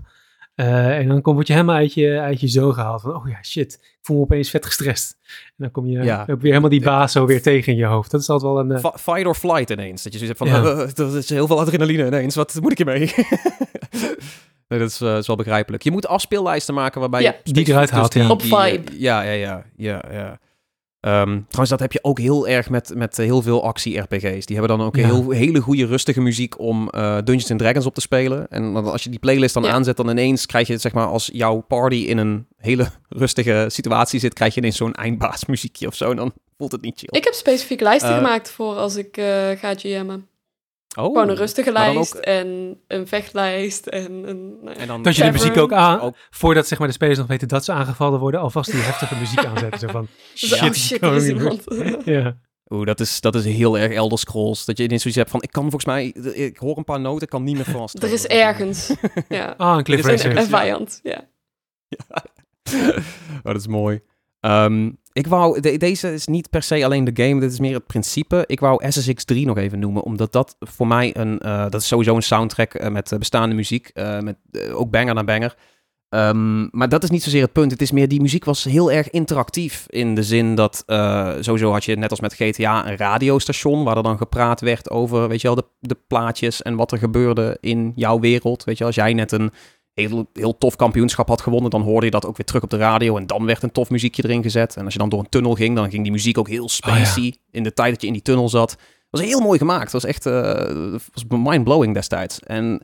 [0.56, 3.02] Eh, en dan kom, word je helemaal uit je, uit je zo gehaald.
[3.02, 5.18] Van, oh ja, shit, ik voel me opeens vet gestrest.
[5.48, 6.20] En dan kom je Ja.
[6.22, 8.12] ook weer helemaal die baas zo weer tegen in je hoofd.
[8.12, 8.72] Dat is altijd wel een...
[8.72, 10.04] eh, Fi- Fight or flight ineens.
[10.04, 10.70] Dat je zoiets hebt van, Ja.
[10.86, 12.36] eh, er is heel veel adrenaline ineens.
[12.36, 13.00] Wat moet ik hiermee?
[14.68, 15.84] nee, dat is, is wel begrijpelijk.
[15.84, 17.36] Je moet afspeellijsten maken waarbij Ja.
[17.44, 17.54] je...
[17.54, 18.30] Die eruit haalt, dus ja.
[18.30, 18.92] Op die, vibe.
[19.00, 19.66] Ja, ja, ja.
[19.76, 20.40] ja, ja.
[21.06, 24.46] Ehm, trouwens, dat heb je ook heel erg met, met heel veel actie-RPG's.
[24.46, 25.06] Die hebben dan ook Ja.
[25.06, 28.48] heel, hele goede rustige muziek om eh, Dungeons and Dragons op te spelen.
[28.50, 29.70] En dan als je die playlist dan Ja.
[29.72, 34.20] aanzet, dan ineens krijg je, zeg maar, als jouw party in een hele rustige situatie
[34.20, 36.10] zit, krijg je ineens zo'n eindbaasmuziekje of zo.
[36.10, 37.10] En dan voelt het niet chill.
[37.20, 38.16] Ik heb specifiek lijsten Eh.
[38.18, 39.26] gemaakt voor als ik eh,
[39.60, 40.28] ga GM'en.
[40.96, 41.04] Oh.
[41.06, 44.58] Gewoon een rustige lijst ook- en een vechtlijst en een...
[44.62, 44.82] nou ja.
[44.82, 47.28] En dan dat je de muziek ook aan, Ook- voordat zeg maar, de spelers nog
[47.28, 49.80] weten dat ze aangevallen worden, alvast die heftige muziek aanzetten.
[49.80, 51.64] Zo van, shit, oh shit, er is iemand.
[52.06, 52.38] Ja.
[52.70, 54.66] Oeh, dat is, dat is heel erg Elder Scrolls.
[54.66, 57.22] Dat je ineens zoiets hebt van, ik kan volgens mij, ik hoor een paar noten,
[57.24, 58.04] ik kan niet meer vast.
[58.04, 58.94] er is ergens.
[59.30, 59.54] ja.
[59.58, 61.24] Ah, een Cliff Dit is Een, vijand, ja.
[62.74, 64.02] oh, dat is mooi.
[64.46, 67.74] Ehm, ik wou, de- deze is niet per se alleen de game, dit is meer
[67.74, 68.44] het principe.
[68.48, 72.16] Ik wou SSX3 nog even noemen, omdat dat voor mij een, eh, dat is sowieso
[72.16, 73.92] een soundtrack eh, met eh, bestaande muziek,
[74.22, 74.38] met
[74.74, 75.56] ook banger na banger.
[76.10, 77.72] Ehm, maar dat is niet zozeer het punt.
[77.72, 79.86] Het is meer, die muziek was heel erg interactief.
[79.90, 80.84] In de zin dat,
[81.40, 83.84] sowieso had je net als met GTA een radiostation...
[83.84, 86.62] waar er dan gepraat werd over, weet je wel, de, de plaatjes...
[86.62, 88.64] en wat er gebeurde in jouw wereld.
[88.64, 89.52] Weet je als jij net een
[89.96, 91.70] heel, heel tof kampioenschap had gewonnen...
[91.70, 93.18] dan hoorde je dat ook weer terug op de radio...
[93.18, 94.76] en dan werd een tof muziekje erin gezet.
[94.76, 95.76] En als je dan door een tunnel ging...
[95.76, 97.36] dan ging die muziek ook heel spacey...
[97.52, 98.72] in de tijd dat je in die tunnel zat.
[98.72, 98.80] Het
[99.10, 99.84] was heel mooi gemaakt.
[99.84, 102.40] Het was echt het was mind-blowing destijds.
[102.40, 102.82] En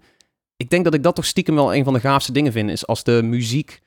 [0.58, 2.88] ik denk dat ik dat toch stiekem wel een van de gaafste dingen vind, is
[2.88, 3.82] als de muziek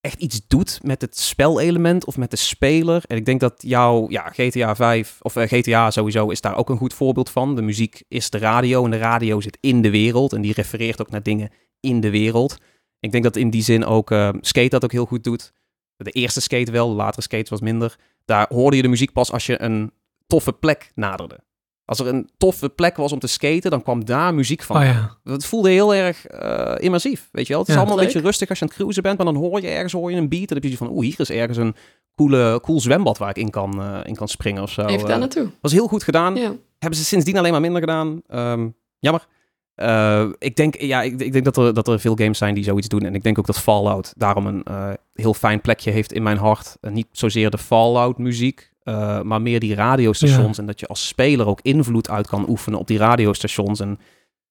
[0.00, 3.02] echt iets doet met het spelelement of met de speler.
[3.06, 6.70] En ik denk dat jouw ja, GTA 5 of eh, GTA sowieso is daar ook
[6.70, 7.56] een goed voorbeeld van.
[7.56, 11.00] De muziek is de radio en de radio zit in de wereld en die refereert
[11.00, 11.50] ook naar dingen
[11.84, 12.58] in de wereld.
[13.00, 15.52] Ik denk dat in die zin ook eh, Skate dat ook heel goed doet.
[15.96, 17.96] De eerste Skate wel, de latere Skate was minder.
[18.24, 19.92] Daar hoorde je de muziek pas als je een
[20.26, 21.38] toffe plek naderde.
[21.84, 24.76] Als er een toffe plek was om te skaten, dan kwam daar muziek van.
[24.76, 25.18] Oh ja.
[25.24, 27.60] Het voelde heel erg eh, immersief, weet je wel.
[27.60, 27.80] Het is Ja.
[27.80, 29.92] allemaal een beetje rustig als je aan het cruisen bent, maar dan hoor je ergens
[29.92, 30.40] hoor je een beat.
[30.40, 31.74] En dan heb je van, oeh, hier is ergens een
[32.14, 34.84] coole, cool zwembad waar ik in kan, eh, in kan springen of zo.
[34.86, 35.50] Even daar naartoe.
[35.60, 36.34] was heel goed gedaan.
[36.36, 36.52] Ja.
[36.78, 38.22] Hebben ze sindsdien alleen maar minder gedaan.
[38.26, 38.68] Ehm,
[38.98, 39.26] jammer.
[39.74, 42.64] Eh, ik denk, ja, ik, ik denk dat er, dat er veel games zijn die
[42.64, 43.02] zoiets doen.
[43.02, 46.38] En ik denk ook dat Fallout daarom een eh, heel fijn plekje heeft in mijn
[46.38, 46.76] hart.
[46.80, 50.58] En niet zozeer de Fallout muziek, eh, maar meer die radiostations.
[50.58, 53.80] En dat je als speler ook invloed uit kan oefenen op die radiostations.
[53.80, 53.98] En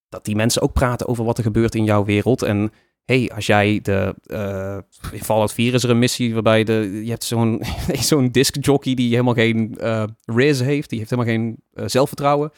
[0.09, 2.41] dat die mensen ook praten over wat er gebeurt in jouw wereld.
[2.41, 2.71] En
[3.05, 4.15] hey, als jij de...
[4.26, 4.78] eh,
[5.11, 7.61] in Fallout 4 is er een missie waarbij de, je hebt zo'n
[8.09, 10.89] zo'n disc jockey die helemaal geen eh riz heeft.
[10.89, 12.51] Die heeft helemaal geen eh, zelfvertrouwen.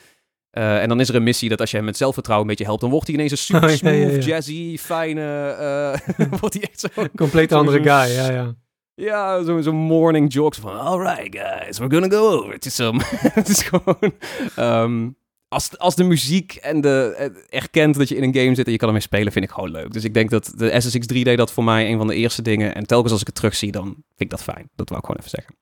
[0.57, 2.69] Uh, en dan is er een missie dat als je hem met zelfvertrouwen een beetje
[2.69, 4.29] helpt, dan wordt hij ineens een super Oh, ja, ja, smooth, ja.
[4.29, 5.49] jazzy, fijne...
[5.49, 6.87] eh wordt hij echt zo...
[7.15, 8.55] Compleet andere guy, ja, ja.
[8.95, 10.79] Ja, zo'n zo morning jokes van...
[10.79, 13.01] Alright guys, we're gonna go over to some...
[13.39, 14.13] Het is gewoon...
[14.55, 15.09] ehm,
[15.47, 18.71] als, als de muziek en de eh, erkent dat je in een game zit en
[18.71, 19.93] je kan ermee spelen, vind ik gewoon leuk.
[19.93, 22.41] Dus ik denk dat de SSX 3 deed dat voor mij een van de eerste
[22.41, 22.75] dingen.
[22.75, 24.69] En telkens als ik het terugzie, dan vind ik dat fijn.
[24.75, 25.55] Dat wou ik gewoon even zeggen.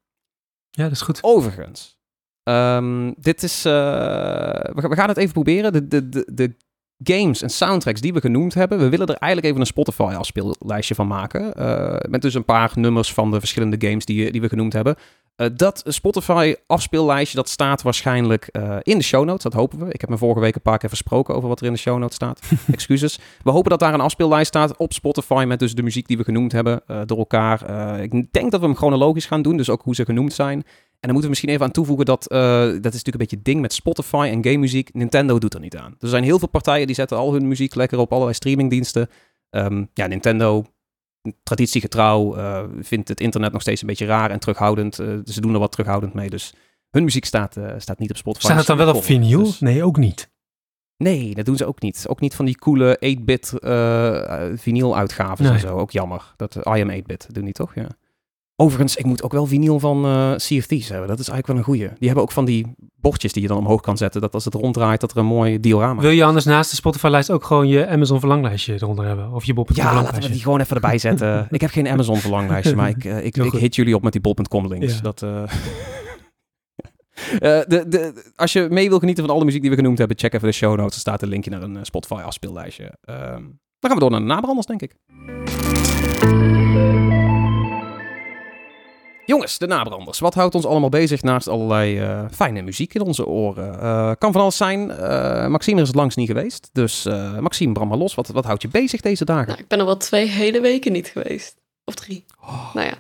[0.69, 1.19] Ja, dat is goed.
[1.21, 1.99] Overigens,
[2.43, 3.65] ehm, dit is.
[3.65, 5.73] eh, we, we gaan het even proberen.
[5.73, 6.55] De, de, de, de
[7.03, 11.07] games en soundtracks die we genoemd hebben, we willen er eigenlijk even een Spotify-afspeellijstje van
[11.07, 11.53] maken.
[11.53, 14.95] Eh, met dus een paar nummers van de verschillende games die, die we genoemd hebben.
[15.35, 18.49] Eh, dat Spotify-afspeellijstje, dat staat waarschijnlijk
[18.81, 19.43] in de show notes.
[19.43, 19.91] Dat hopen we.
[19.91, 21.97] Ik heb me vorige week een paar keer versproken over wat er in de show
[21.97, 22.39] notes staat.
[22.71, 23.19] Excuses.
[23.43, 26.23] We hopen dat daar een afspeellijst staat op Spotify met dus de muziek die we
[26.23, 27.59] genoemd hebben door elkaar.
[28.01, 30.63] Ik denk dat we hem chronologisch gaan doen, dus ook hoe ze genoemd zijn.
[31.03, 33.35] En dan moeten we misschien even aan toevoegen dat, eh, dat is natuurlijk een beetje
[33.35, 34.93] het ding met Spotify en game muziek.
[34.93, 35.95] Nintendo doet er niet aan.
[35.99, 39.09] Er zijn heel veel partijen die zetten al hun muziek lekker op allerlei streamingdiensten.
[39.49, 40.65] Ehm, ja, Nintendo,
[41.43, 44.99] traditiegetrouw, eh, vindt het internet nog steeds een beetje raar en terughoudend.
[44.99, 46.53] Eh, ze doen er wat terughoudend mee, dus
[46.89, 48.45] hun muziek staat, staat niet op Spotify.
[48.45, 49.43] Staat het dan wel op vinyl?
[49.43, 50.31] Dus- Nee, ook niet.
[50.97, 52.05] Nee, dat doen ze ook niet.
[52.07, 55.53] Ook niet van die coole 8-bit eh vinyl-uitgaven Nee.
[55.53, 55.77] en zo.
[55.77, 56.33] Ook jammer.
[56.35, 57.75] Dat I am 8-bit doen die toch?
[57.75, 57.87] Ja.
[58.63, 61.07] Overigens, ik moet ook wel vinyl van eh Thieves hebben.
[61.07, 61.87] Dat is eigenlijk wel een goeie.
[61.97, 64.21] Die hebben ook van die bordjes die je dan omhoog kan zetten.
[64.21, 67.31] Dat als het ronddraait, dat er een mooi diorama Wil je anders naast de Spotify-lijst
[67.31, 69.31] ook gewoon je Amazon verlanglijstje eronder hebben?
[69.31, 71.47] Of je Bob.com Ja, laten we die gewoon even erbij zetten.
[71.49, 74.21] ik heb geen Amazon verlanglijstje, maar ik, eh, ik, ik hit jullie op met die
[74.21, 74.95] bol.com links.
[74.95, 75.01] Ja.
[75.01, 75.39] Dat, eh,
[77.39, 80.33] de, de, als je mee wil genieten van alle muziek die we genoemd hebben, check
[80.33, 80.93] even de show notes.
[80.93, 82.97] Er staat een linkje naar een Spotify afspeellijstje.
[83.01, 83.41] Ehm,
[83.79, 84.95] dan gaan we door naar de nabranders, denk ik.
[89.25, 90.19] Jongens, de nabranders.
[90.19, 93.79] Wat houdt ons allemaal bezig naast allerlei eh, fijne muziek in onze oren?
[93.79, 94.91] Eh, kan van alles zijn.
[94.91, 96.69] Eh, Maxime is het langst niet geweest.
[96.73, 97.03] Dus
[97.39, 98.15] Maxime, bram maar los.
[98.15, 99.47] Wat, wat houdt je bezig deze dagen?
[99.47, 101.55] Nou, ik ben er wel twee hele weken niet geweest.
[101.85, 102.25] Of drie.
[102.41, 102.97] Oh, Nou ja.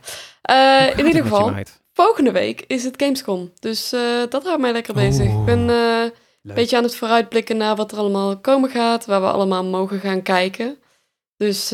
[0.95, 1.53] In ieder geval,
[1.93, 3.51] volgende week is het Gamescom.
[3.59, 3.89] Dus
[4.29, 5.25] dat houdt mij lekker bezig.
[5.25, 6.11] Ik ben een
[6.41, 6.55] Leuk.
[6.55, 9.05] beetje aan het vooruitblikken naar wat er allemaal komen gaat.
[9.05, 10.77] Waar we allemaal mogen gaan kijken.
[11.37, 11.71] Dus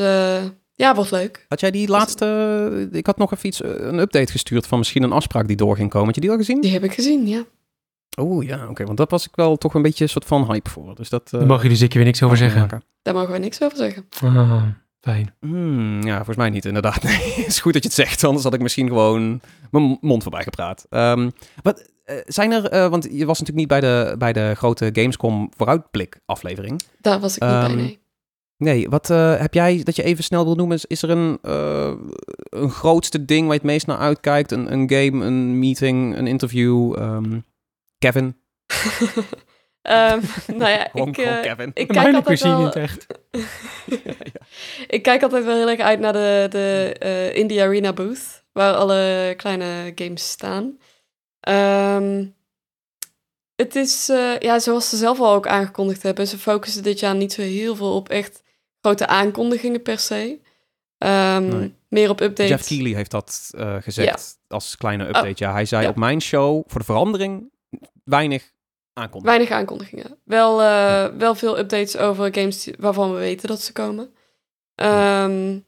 [0.79, 1.45] ja, wordt leuk.
[1.47, 2.87] Had jij die laatste...
[2.91, 5.75] Ik had nog even iets, eh, een update gestuurd van misschien een afspraak die door
[5.75, 6.05] ging komen.
[6.05, 6.61] Had je die al gezien?
[6.61, 7.43] Die heb ik gezien, ja.
[8.19, 8.83] Oeh, ja, oké.
[8.85, 10.95] want dat was ik wel toch een beetje een soort van hype voor.
[10.95, 11.23] Dus dat...
[11.33, 12.59] eh, Daar mag je dus zeker weer niks over zeggen.
[12.61, 12.83] maken.
[13.01, 14.05] Daar mogen we niks over zeggen.
[14.23, 14.63] Ah,
[15.01, 15.33] fijn.
[15.39, 17.03] Hmm, ja, volgens mij niet, inderdaad.
[17.03, 18.23] Nee, het is goed dat je het zegt.
[18.23, 20.85] Anders had ik misschien gewoon mijn mond voorbij gepraat.
[20.89, 21.29] Ehm,
[21.61, 22.89] wat, eh, zijn er...
[22.89, 26.81] want je was natuurlijk niet bij de, bij de grote Gamescom vooruitblik aflevering.
[27.01, 27.98] Daar was ik niet bij, Ehm, nee.
[28.59, 30.75] Nee, wat eh, heb jij dat je even snel wil noemen?
[30.75, 31.93] Is, is er een, eh,
[32.49, 34.51] een grootste ding waar je het meest naar uitkijkt?
[34.51, 36.95] Een, een game, een meeting, een interview?
[36.97, 37.39] ehm,
[37.97, 38.35] Kevin?
[39.81, 41.71] Ehm, nou ja, ik, eh, Kevin.
[41.73, 42.65] ik Mijn kijk altijd wel...
[42.65, 43.05] het echt.
[44.87, 48.73] Ik kijk altijd wel heel erg uit naar de, de eh, Indie Arena booth, waar
[48.73, 50.77] alle kleine games staan.
[51.39, 52.25] Ehm,
[53.55, 57.15] het is, eh, ja, zoals ze zelf al ook aangekondigd hebben, ze focussen dit jaar
[57.15, 58.43] niet zo heel veel op echt
[58.81, 60.39] grote aankondigingen per se.
[60.97, 61.77] Ehm, Nee.
[61.89, 62.49] Meer op updates.
[62.49, 65.27] Jeff Keighley heeft dat eh, gezegd als kleine update.
[65.29, 65.89] Oh, ja, hij zei ja.
[65.89, 67.51] op mijn show voor de verandering
[68.03, 68.51] weinig
[68.93, 69.37] aankondiging.
[69.37, 70.19] Weinig aankondigingen.
[70.23, 74.13] Wel, eh, wel veel updates over games die- waarvan we weten dat ze komen.
[74.75, 75.59] Ehm,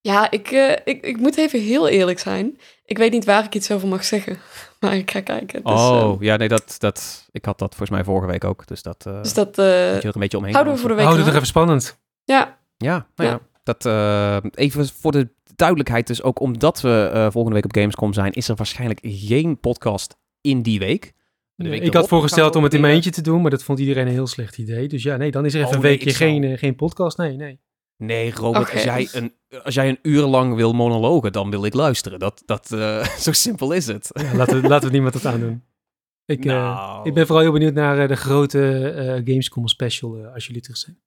[0.00, 2.58] ja, ik, eh, ik, ik moet even heel eerlijk zijn.
[2.84, 4.38] Ik weet niet waar ik iets over mag zeggen.
[4.80, 5.62] Maar ik ga kijken.
[5.64, 8.66] Dus, oh, eh, ja, nee, dat, dat, ik had dat volgens mij vorige week ook.
[8.66, 10.52] Dus dat eh dus dat eh, moet je er een beetje omheen.
[10.52, 11.04] houden we voor de week.
[11.04, 11.32] Houd het aan.
[11.32, 12.02] nog even spannend.
[12.24, 13.34] Ja, Ja, nou ja.
[13.34, 13.40] Ja.
[13.62, 18.12] Dat, eh, even voor de duidelijkheid, dus ook omdat we eh, volgende week op Gamescom
[18.12, 21.12] zijn, is er waarschijnlijk geen podcast in die week.
[21.54, 23.78] De week ik had voorgesteld om het in mijn eentje te doen, maar dat vond
[23.78, 24.88] iedereen een heel slecht idee.
[24.88, 27.18] Dus ja, nee, dan is er even Oh, een weekje geen, eh, geen podcast.
[27.18, 27.60] Nee, nee.
[27.96, 31.74] Nee, Robert, als, jij een, als jij een uur lang wil monologen, dan wil ik
[31.74, 32.18] luisteren.
[32.18, 34.10] Dat, dat, eh, zo simpel is het.
[34.12, 35.64] Ja, laten, we, laten we niemand dat aandoen.
[36.26, 37.08] Ik, eh, Nou.
[37.08, 40.98] ik ben vooral heel benieuwd naar de grote eh, Gamescom special als jullie terug zijn.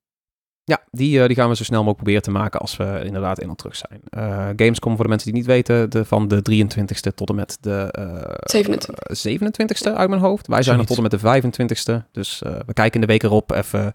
[0.68, 3.38] Ja, die, eh, die gaan we zo snel mogelijk proberen te maken als we inderdaad
[3.40, 4.00] eenmaal terug zijn.
[4.08, 7.58] Eh, Gamescom, voor de mensen die niet weten, de, van de 23ste tot en met
[7.60, 8.94] de eh, 27.
[8.96, 10.46] eh, 27ste uit mijn hoofd.
[10.46, 12.10] Wij zijn er tot en met de 25ste.
[12.12, 13.92] Dus eh, we kijken in de week erop even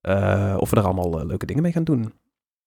[0.00, 2.12] eh, of we er allemaal leuke dingen mee gaan doen.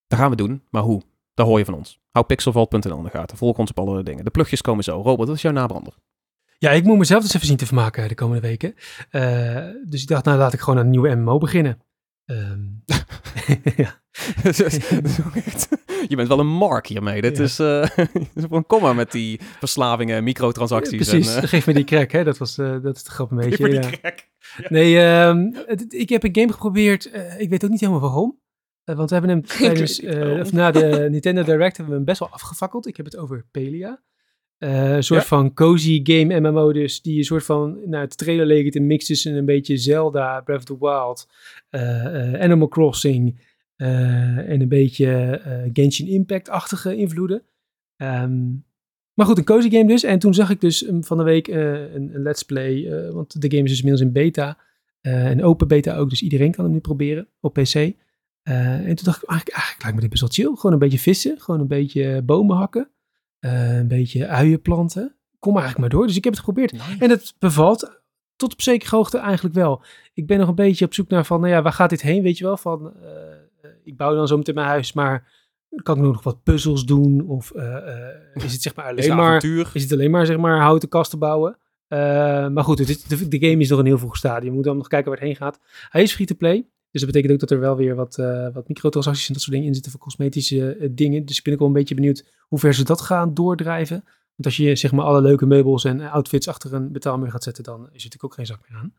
[0.08, 1.02] Dat gaan we doen, maar hoe?
[1.34, 2.00] Dat hoor je van ons.
[2.12, 3.38] Hou pixelvault.nl in de gaten.
[3.38, 4.24] Volg ons op alle dingen.
[4.24, 5.02] De plugjes komen zo.
[5.02, 5.94] Robert, wat is jouw nabrander?
[6.58, 8.76] Ja, ik moet mezelf dus even zien te vermaken de komende weken.
[9.10, 11.82] Eh, dus ik dacht, nou laat ik gewoon aan een nieuwe MMO beginnen.
[12.32, 12.60] Ehm,
[13.84, 14.00] ja.
[16.08, 17.22] je bent wel een mark hiermee.
[17.22, 17.44] Dit Ja.
[17.44, 17.88] is eh,
[18.50, 21.10] een komma met die verslavingen, microtransacties.
[21.10, 22.24] Precies, En, eh, geef me die crack, hè?
[22.24, 23.56] Dat, was, eh, dat is de grap een beetje.
[23.56, 23.82] Geef me Ja.
[23.90, 24.28] die crack.
[24.70, 25.46] Nee, ehm,
[25.90, 27.06] ik heb een game geprobeerd.
[27.38, 28.40] ik weet ook niet helemaal waarom.
[28.84, 30.00] want we hebben hem tijdens,
[30.42, 32.88] of na de Nintendo Direct hebben we hem best wel afgefakkeld.
[32.88, 34.02] Ik heb het over Pelia.
[34.62, 38.66] Een soort van cozy game MMO dus, die een soort van, nou het trailer leek
[38.66, 41.28] het een mix tussen een beetje Zelda, Breath of the Wild,
[42.42, 43.40] Animal Crossing
[43.76, 45.42] en een beetje
[45.74, 47.44] Genshin Impact-achtige invloeden.
[47.98, 48.66] Um,
[49.14, 50.04] maar goed, een cozy game dus.
[50.04, 53.52] En toen zag ik dus um, van de week een, een, let's play, want de
[53.52, 54.58] game is dus inmiddels in beta.
[55.02, 57.76] Een open beta ook, dus iedereen kan hem nu proberen op PC.
[58.44, 60.56] en toen dacht ik, eigenlijk, eigenlijk lijkt me dit best wel chill.
[60.56, 62.90] Gewoon een beetje vissen, gewoon een beetje bomen hakken.
[63.42, 65.16] Een beetje uien planten.
[65.40, 66.08] Kom eigenlijk maar door.
[66.08, 66.72] Dus ik heb het geprobeerd.
[66.72, 66.96] Nice.
[67.00, 68.02] En het bevalt
[68.36, 69.84] tot op zekere hoogte eigenlijk wel.
[70.14, 72.24] Ik ben nog een beetje op zoek naar van, nou ja, waar gaat dit heen,
[72.24, 72.58] weet je wel?
[72.58, 72.94] Van,
[73.84, 75.28] ik bouw dan zo meteen mijn huis, maar
[75.84, 77.28] kan ik nog wat puzzels doen?
[77.28, 80.60] Of uh, uh, is het zeg maar alleen maar, is het alleen maar zeg maar
[80.60, 81.58] houten kasten bouwen?
[82.54, 84.50] Maar goed, het is, de, de, game is nog een heel vroeg stadium.
[84.50, 85.60] Je moet dan nog kijken waar het heen gaat.
[85.90, 86.68] Hij is free-to-play.
[86.92, 88.16] Dus dat betekent ook dat er wel weer wat,
[88.54, 91.26] wat microtransacties en dat soort dingen in zitten voor cosmetische dingen.
[91.26, 94.04] Dus ik ben ook wel een beetje benieuwd hoe ver ze dat gaan doordrijven.
[94.36, 97.64] Want als je zeg maar alle leuke meubels en outfits achter een betaalmuur gaat zetten,
[97.64, 98.94] dan is er natuurlijk ook geen zak meer aan.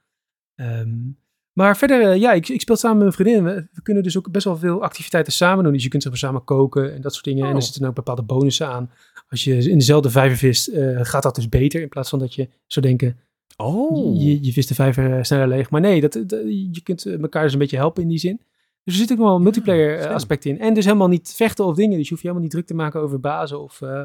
[0.80, 1.20] Um,
[1.52, 3.68] maar verder, eh, ja, ik, ik speel samen met mijn vriendin.
[3.72, 5.72] We, kunnen dus ook best wel veel activiteiten samen doen.
[5.72, 7.42] Dus je kunt zeg maar samen koken en dat soort dingen.
[7.42, 7.62] En er oh.
[7.62, 8.90] zitten ook bepaalde bonussen aan.
[9.28, 11.80] Als je in dezelfde vijver vist, uh, gaat dat dus beter.
[11.80, 13.18] In plaats van dat je zou denken,
[13.56, 14.22] oh.
[14.22, 15.70] je, je vist de vijver sneller leeg.
[15.70, 16.14] Maar nee, dat,
[16.48, 18.40] je kunt elkaar dus een beetje helpen in die zin.
[18.84, 20.58] Dus er zit ook wel een multiplayer eh, aspect in.
[20.58, 21.96] En dus helemaal niet vechten of dingen.
[21.96, 23.80] Dus je hoeft je helemaal niet druk te maken over bazen of...
[23.80, 24.02] Uh,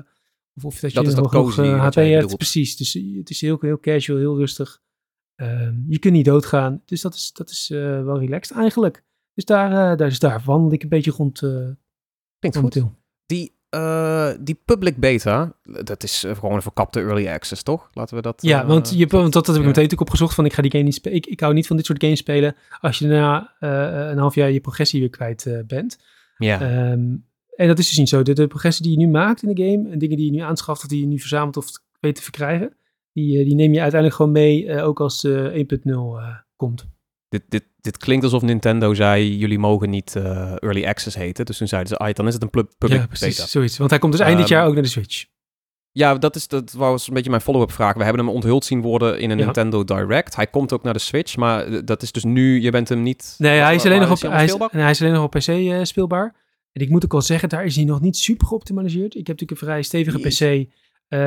[0.55, 2.37] of, of dat, je is nog HP hebt.
[2.37, 4.81] Precies, dus het is heel, heel casual, heel rustig.
[5.35, 6.81] Ehm, je kunt niet doodgaan.
[6.85, 9.03] Dus dat is, dat is uh, wel relaxed eigenlijk.
[9.33, 11.39] Dus daar, daar, dus daar wandel ik een beetje rond.
[12.39, 12.83] Klinkt goed.
[13.25, 13.56] Die,
[14.39, 15.53] die public beta,
[15.83, 17.89] dat is gewoon een verkapte early access, toch?
[17.93, 18.41] Laten we dat...
[18.41, 20.35] Ja, want, je, want dat, heb ik meteen natuurlijk opgezocht.
[20.35, 21.17] Van ik ga die game niet spelen.
[21.17, 24.51] Ik, ik hou niet van dit soort games spelen als je na een half jaar
[24.51, 25.97] je progressie weer kwijt bent.
[26.37, 26.91] Ja.
[26.91, 27.25] Um,
[27.57, 28.21] en dat is dus niet zo.
[28.21, 30.39] De, de progressie die je nu maakt in de game en dingen die je nu
[30.39, 31.67] aanschaft of die je nu verzamelt of
[31.99, 32.75] weet te verkrijgen,
[33.13, 36.87] die, eh, die neem je uiteindelijk gewoon mee, eh, ook als 1.0 eh, komt.
[37.29, 41.45] Dit, dit, dit klinkt alsof Nintendo zei, jullie mogen niet Early Access heten.
[41.45, 43.77] Dus toen zeiden ze, dan is het een public ja, precies, zoiets.
[43.77, 45.25] Want hij komt dus eind dit ehm, jaar ook naar de Switch.
[45.91, 47.93] Ja, dat, is, dat was een beetje mijn follow-up vraag.
[47.93, 50.35] We hebben hem onthuld zien worden in een Nintendo Direct.
[50.35, 53.35] Hij komt ook naar de Switch, maar dat is dus nu, je bent hem niet...
[53.37, 56.35] Nee, hij is, alleen nog op, hij, is, hij is alleen nog op PC speelbaar.
[56.71, 59.15] En ik moet ook al zeggen, daar is hij nog niet super geoptimaliseerd.
[59.15, 60.69] Ik heb natuurlijk een vrij stevige PC
[61.09, 61.19] uh,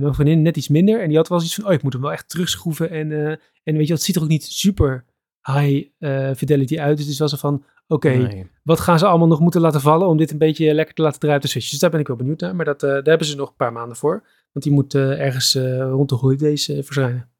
[0.00, 1.00] mijn vriendin net iets minder.
[1.00, 2.90] En die had wel iets van, oh, ik moet hem wel echt terugschroeven.
[2.90, 3.28] En, uh,
[3.62, 5.04] en weet je, het ziet er ook niet super
[5.42, 5.88] high
[6.36, 6.96] fidelity uit.
[6.96, 10.16] Dus het was er van, oké, wat gaan ze allemaal nog moeten laten vallen om
[10.16, 11.70] dit een beetje lekker te laten draaien op de Switch.
[11.70, 12.56] Dus daar ben ik wel benieuwd naar.
[12.56, 14.26] Maar dat, daar hebben ze nog een paar maanden voor.
[14.52, 17.30] Want die moet ergens rond de holidays verschijnen.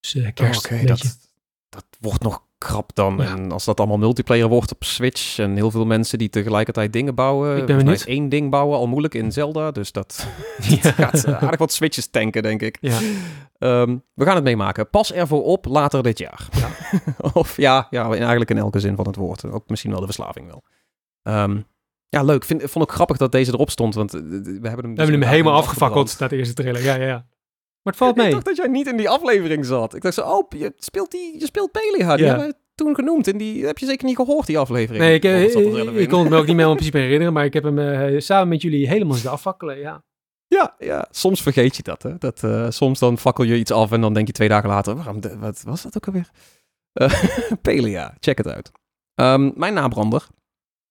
[0.00, 0.64] Dus kerst.
[0.64, 1.18] Oké, dat,
[1.68, 3.22] dat wordt nog krap dan.
[3.22, 7.14] En als dat allemaal multiplayer wordt op Switch en heel veel mensen die tegelijkertijd dingen
[7.14, 7.56] bouwen.
[7.56, 7.96] Ik ben benieuwd.
[7.96, 10.26] Is één ding bouwen al moeilijk in Zelda, dus dat,
[10.96, 12.78] gaat uh, aardig wat Switches tanken, denk ik.
[12.80, 12.98] Ja.
[13.58, 14.90] Um, we gaan het meemaken.
[14.90, 16.48] Pas ervoor op later dit jaar.
[16.50, 16.70] Ja.
[17.32, 19.44] of ja, ja, eigenlijk in elke zin van het woord.
[19.44, 20.62] Ook misschien wel de verslaving wel.
[21.42, 21.66] Um,
[22.08, 22.44] ja, leuk.
[22.44, 24.94] Vind, vond ik grappig dat deze erop stond, want uh, we hebben hem, we hebben
[24.96, 26.82] dus hem helemaal afgefakkeld de eerste trailer.
[26.82, 27.26] Ja, ja, ja.
[27.84, 28.26] Maar het valt mee.
[28.26, 29.94] Ik dacht dat jij niet in die aflevering zat.
[29.94, 32.16] Ik dacht zo, oh, je speelt, die, je speelt Pelia.
[32.16, 32.30] Die ja.
[32.30, 33.28] hebben we toen genoemd.
[33.28, 35.04] En die heb je zeker niet gehoord, die aflevering.
[35.04, 37.32] Nee, ik, ik, ik kon het me ook niet meer in principe herinneren.
[37.32, 40.04] Maar ik heb hem uh, samen met jullie helemaal zitten afvakkelen, ja.
[40.46, 42.02] Ja, ja, soms vergeet je dat.
[42.02, 42.18] Hè?
[42.18, 44.94] dat uh, soms dan fakkel je iets af en dan denk je twee dagen later,
[44.94, 46.30] waarom de, wat was dat ook alweer?
[47.02, 47.12] Uh,
[47.62, 48.70] Pelia, check het uit.
[49.14, 50.26] Um, mijn nabrander,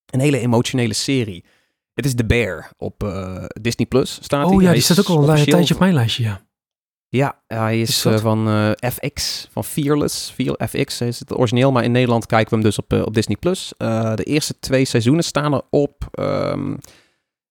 [0.06, 1.46] een hele emotionele serie.
[1.94, 3.14] Het is The Bear op
[3.62, 4.20] Disney Plus.
[4.22, 6.42] Staat oh ja, die staat ook al een tijdje op mijn lijstje, ja.
[7.14, 10.30] Ja, hij is, uh, van uh, eh, FX, van Fearless.
[10.30, 13.14] Fear, FX is het origineel, maar in Nederland kijken we hem dus op, uh, op
[13.14, 13.38] Disney+.
[13.38, 13.74] Plus.
[13.78, 16.08] de eerste twee seizoenen staan erop.
[16.20, 16.78] Um,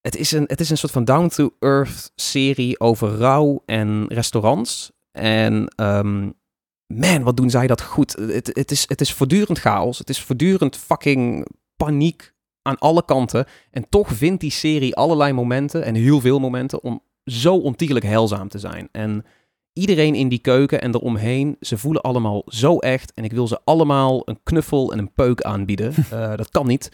[0.00, 4.92] het, is een, het is een soort van down-to-earth serie over rouw en restaurants.
[5.12, 6.34] En um,
[6.86, 8.12] man, wat doen zij dat goed.
[8.12, 9.98] Het, het, is, het is voortdurend chaos.
[9.98, 11.46] Het is voortdurend fucking
[11.76, 13.46] paniek aan alle kanten.
[13.70, 18.48] En toch vindt die serie allerlei momenten, en heel veel momenten, om zo ontiegelijk heilzaam
[18.48, 18.88] te zijn.
[18.92, 19.24] En
[19.72, 23.12] iedereen in die keuken en eromheen, ze voelen allemaal zo echt.
[23.14, 25.94] En ik wil ze allemaal een knuffel en een peuk aanbieden.
[26.12, 26.92] Uh, dat kan niet,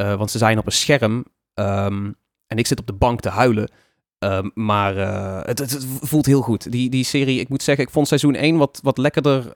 [0.00, 1.24] uh, want ze zijn op een scherm.
[1.54, 2.14] Um,
[2.46, 3.70] en ik zit op de bank te huilen.
[4.18, 6.72] Um, maar uh, het, het, het, voelt heel goed.
[6.72, 9.52] Die, die serie, ik moet zeggen, ik vond seizoen 1 wat, wat lekkerder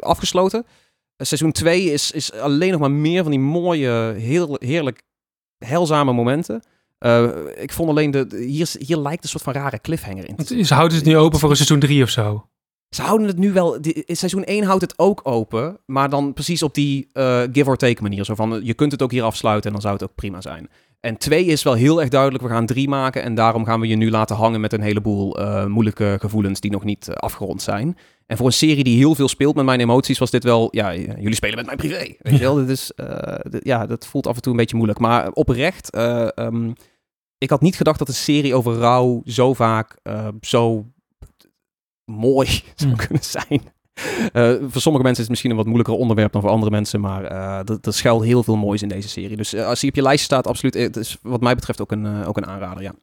[0.00, 0.66] afgesloten.
[1.16, 5.02] seizoen 2 is, is alleen nog maar meer van die mooie, heel, heerlijk
[5.58, 6.62] heilzame momenten.
[7.02, 10.64] Uh, ik vond alleen, de, hier, hier lijkt een soort van rare cliffhanger in.
[10.66, 12.46] Ze houden het nu open voor een seizoen 3 of zo.
[12.94, 13.80] Ze houden het nu wel...
[13.80, 17.76] Die, seizoen 1 houdt het ook open, maar dan precies op die uh, give or
[17.76, 18.24] take manier.
[18.24, 20.68] Zo van, je kunt het ook hier afsluiten en dan zou het ook prima zijn.
[21.00, 23.86] En 2 is wel heel erg duidelijk, we gaan 3 maken en daarom gaan we
[23.86, 27.62] je nu laten hangen met een heleboel uh, moeilijke gevoelens die nog niet uh, afgerond
[27.62, 27.96] zijn.
[28.26, 30.94] En voor een serie die heel veel speelt met mijn emoties, was dit wel, ja,
[30.94, 32.14] jullie spelen met mijn privé.
[32.18, 32.92] Weet je wel, dit is,
[33.60, 34.98] ja, dat voelt af en toe een beetje moeilijk.
[34.98, 35.96] Maar oprecht,
[36.38, 36.74] um,
[37.42, 39.96] ik had niet gedacht dat een serie over rouw zo vaak
[40.40, 40.86] zo
[42.04, 43.06] mooi zou hmm.
[43.06, 43.62] kunnen zijn.
[44.32, 47.00] Uh, voor sommige mensen is het misschien een wat moeilijker onderwerp dan voor andere mensen,
[47.00, 49.36] maar uh, er schuilt heel veel moois in deze serie.
[49.36, 52.24] Dus als hij op je lijst staat, absoluut, het is wat mij betreft ook een,
[52.24, 52.94] ook een aanrader, ja.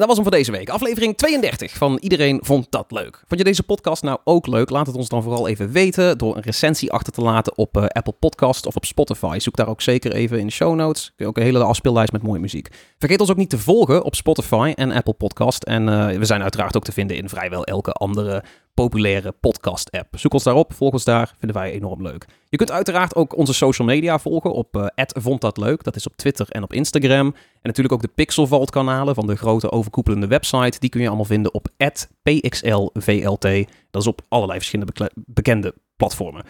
[0.00, 0.68] Dat was hem voor deze week.
[0.68, 3.16] Aflevering 32 van Iedereen Vond Dat Leuk.
[3.26, 4.70] Vond je deze podcast nou ook leuk?
[4.70, 7.84] Laat het ons dan vooral even weten door een recensie achter te laten op uh,
[7.86, 9.38] Apple Podcast of op Spotify.
[9.38, 11.12] Zoek daar ook zeker even in de show notes.
[11.18, 12.68] Ook een hele afspeellijst met mooie muziek.
[12.98, 15.62] Vergeet ons ook niet te volgen op Spotify en Apple Podcast.
[15.62, 18.44] En uh, we zijn uiteraard ook te vinden in vrijwel elke andere
[18.80, 20.18] populaire podcast-app.
[20.18, 22.26] Zoek ons daarop, volg ons daar, vinden wij enorm leuk.
[22.48, 25.82] Je kunt uiteraard ook onze social media volgen op uh, Vond Dat Leuk.
[25.84, 27.26] Dat is op Twitter en op Instagram.
[27.26, 30.78] En natuurlijk ook de Pixelvault kanalen van de grote overkoepelende website.
[30.78, 31.68] Die kun je allemaal vinden op
[32.22, 33.42] PXLVLT.
[33.90, 36.44] Dat is op allerlei verschillende bekende platformen.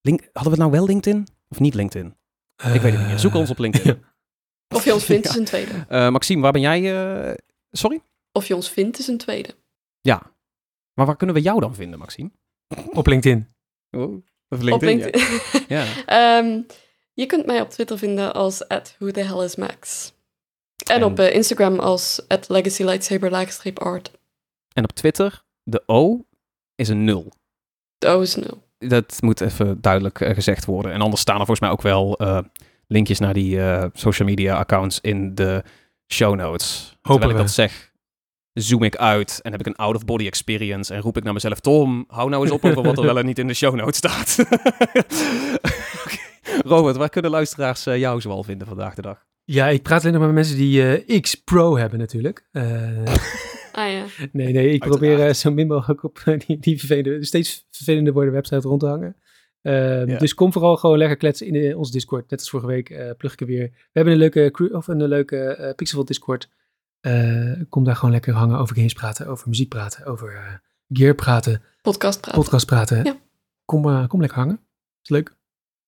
[0.00, 2.14] Link Hadden we nou wel LinkedIn of niet LinkedIn?
[2.56, 3.18] Ik weet het niet meer.
[3.18, 4.04] Zoek ons op LinkedIn.
[4.74, 5.86] Of je ons vindt is een tweede.
[5.90, 6.80] Uh, Maxime, waar ben jij?
[7.28, 7.34] Uh...
[7.70, 8.00] Sorry?
[8.32, 9.54] Of je ons vindt is een tweede.
[10.00, 10.31] Ja,
[10.94, 12.30] maar waar kunnen we jou dan vinden, Maxime?
[12.92, 13.48] Op LinkedIn.
[13.90, 15.40] Oh, of LinkedIn, op LinkedIn.
[15.68, 15.84] Ja.
[16.06, 16.38] ja.
[16.38, 16.66] um,
[17.12, 20.12] je kunt mij op Twitter vinden als at who the hell is Max.
[20.86, 24.10] En, en op uh, Instagram als at legacy lightsaber art.
[24.72, 26.26] En op Twitter, de O
[26.74, 27.32] is een nul.
[27.98, 28.62] De O is een nul.
[28.78, 30.92] Dat moet even duidelijk uh, gezegd worden.
[30.92, 32.38] En anders staan er volgens mij ook wel uh,
[32.86, 33.60] linkjes naar die
[33.92, 35.64] social media accounts in de
[36.12, 36.96] show notes.
[37.00, 37.02] Hopelijk.
[37.02, 37.91] Terwijl ik dat zeg,
[38.52, 42.04] zoom ik uit en heb ik een out-of-body experience en roep ik naar mezelf, Tom,
[42.08, 44.36] hou nou eens op over wat er wel en niet in de show notes staat.
[46.64, 49.24] Robert, waar kunnen luisteraars uh, jou zoal vinden vandaag de dag?
[49.44, 52.48] Ja, ik praat alleen nog met mensen die uh, X Pro hebben natuurlijk.
[52.52, 52.62] Uh,
[53.72, 54.04] ah ja.
[54.32, 58.68] Nee, nee, ik probeer zo min mogelijk op die, die vervelende, steeds vervelender worden website
[58.68, 59.16] rond te hangen.
[59.62, 60.18] Uh, ja.
[60.18, 62.30] Dus kom vooral gewoon lekker kletsen in ons Discord.
[62.30, 63.70] Net als vorige week uh, plug ik er weer.
[63.70, 66.48] We hebben een leuke, of een leuke uh, Pixel Discord.
[67.02, 70.38] Uh, kom daar gewoon lekker hangen over games praten, over muziek praten, over uh,
[70.98, 71.62] gear praten.
[71.82, 72.40] Podcast praten.
[72.40, 73.04] Podcast praten.
[73.04, 73.16] Ja.
[73.64, 74.60] Kom, uh, kom lekker hangen.
[75.02, 75.34] Is leuk.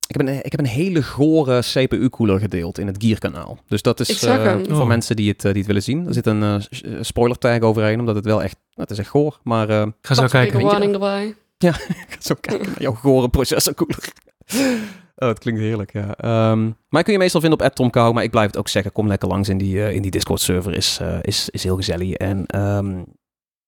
[0.08, 3.58] Ik heb, een, ik heb een hele gore CPU-cooler gedeeld in het Gear-kanaal.
[3.66, 4.86] Dus dat is voor oh.
[4.86, 6.06] mensen die het, die het willen zien.
[6.06, 6.62] Er zit een
[7.00, 8.56] spoiler tag overheen, omdat het wel echt...
[8.74, 9.66] Het is echt goor, maar...
[10.00, 10.60] ga zo kijken.
[10.60, 11.34] Een warning erbij.
[11.58, 11.72] Ja,
[12.12, 14.12] ga zo kijken naar jouw gore processorcooler.
[15.16, 16.50] Oh, het klinkt heerlijk, ja.
[16.50, 19.06] Um, mij kun je meestal vinden op @tomkou, maar ik blijf het ook zeggen, kom
[19.06, 22.12] lekker langs in die, uh, in die Discord-server, is, uh, is, is heel gezellig.
[22.12, 23.04] En um,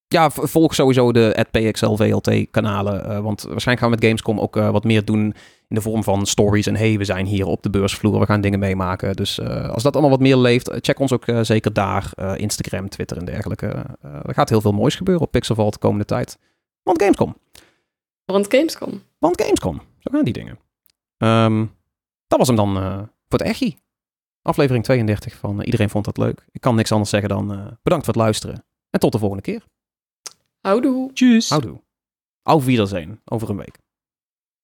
[0.06, 5.04] ja, volg sowieso de PXLVLT-kanalen, uh, want waarschijnlijk gaan we met Gamescom ook wat meer
[5.04, 5.34] doen
[5.68, 6.66] in de vorm van stories.
[6.66, 9.16] En hey, we zijn hier op de beursvloer, we gaan dingen meemaken.
[9.16, 12.12] Dus als dat allemaal wat meer leeft, check ons ook zeker daar.
[12.36, 13.66] Instagram, Twitter en dergelijke.
[14.00, 16.38] er gaat heel veel moois gebeuren op Pixelvault de komende tijd.
[16.82, 17.36] Want Gamescom.
[18.24, 19.02] Want Gamescom.
[19.18, 19.80] Want Gamescom.
[19.98, 20.65] Zo gaan die dingen.
[21.18, 21.74] Um,
[22.26, 23.76] dat was hem dan uh, voor het Echi.
[24.42, 26.46] Aflevering 32 van uh, Iedereen vond dat leuk.
[26.50, 28.64] Ik kan niks anders zeggen dan uh, bedankt voor het luisteren.
[28.90, 29.64] En tot de volgende keer.
[30.60, 31.12] Houdoe.
[31.12, 31.48] Tjus.
[31.48, 31.80] Houdoe.
[32.42, 33.20] Auf Wiedersehen.
[33.24, 33.78] Over een week.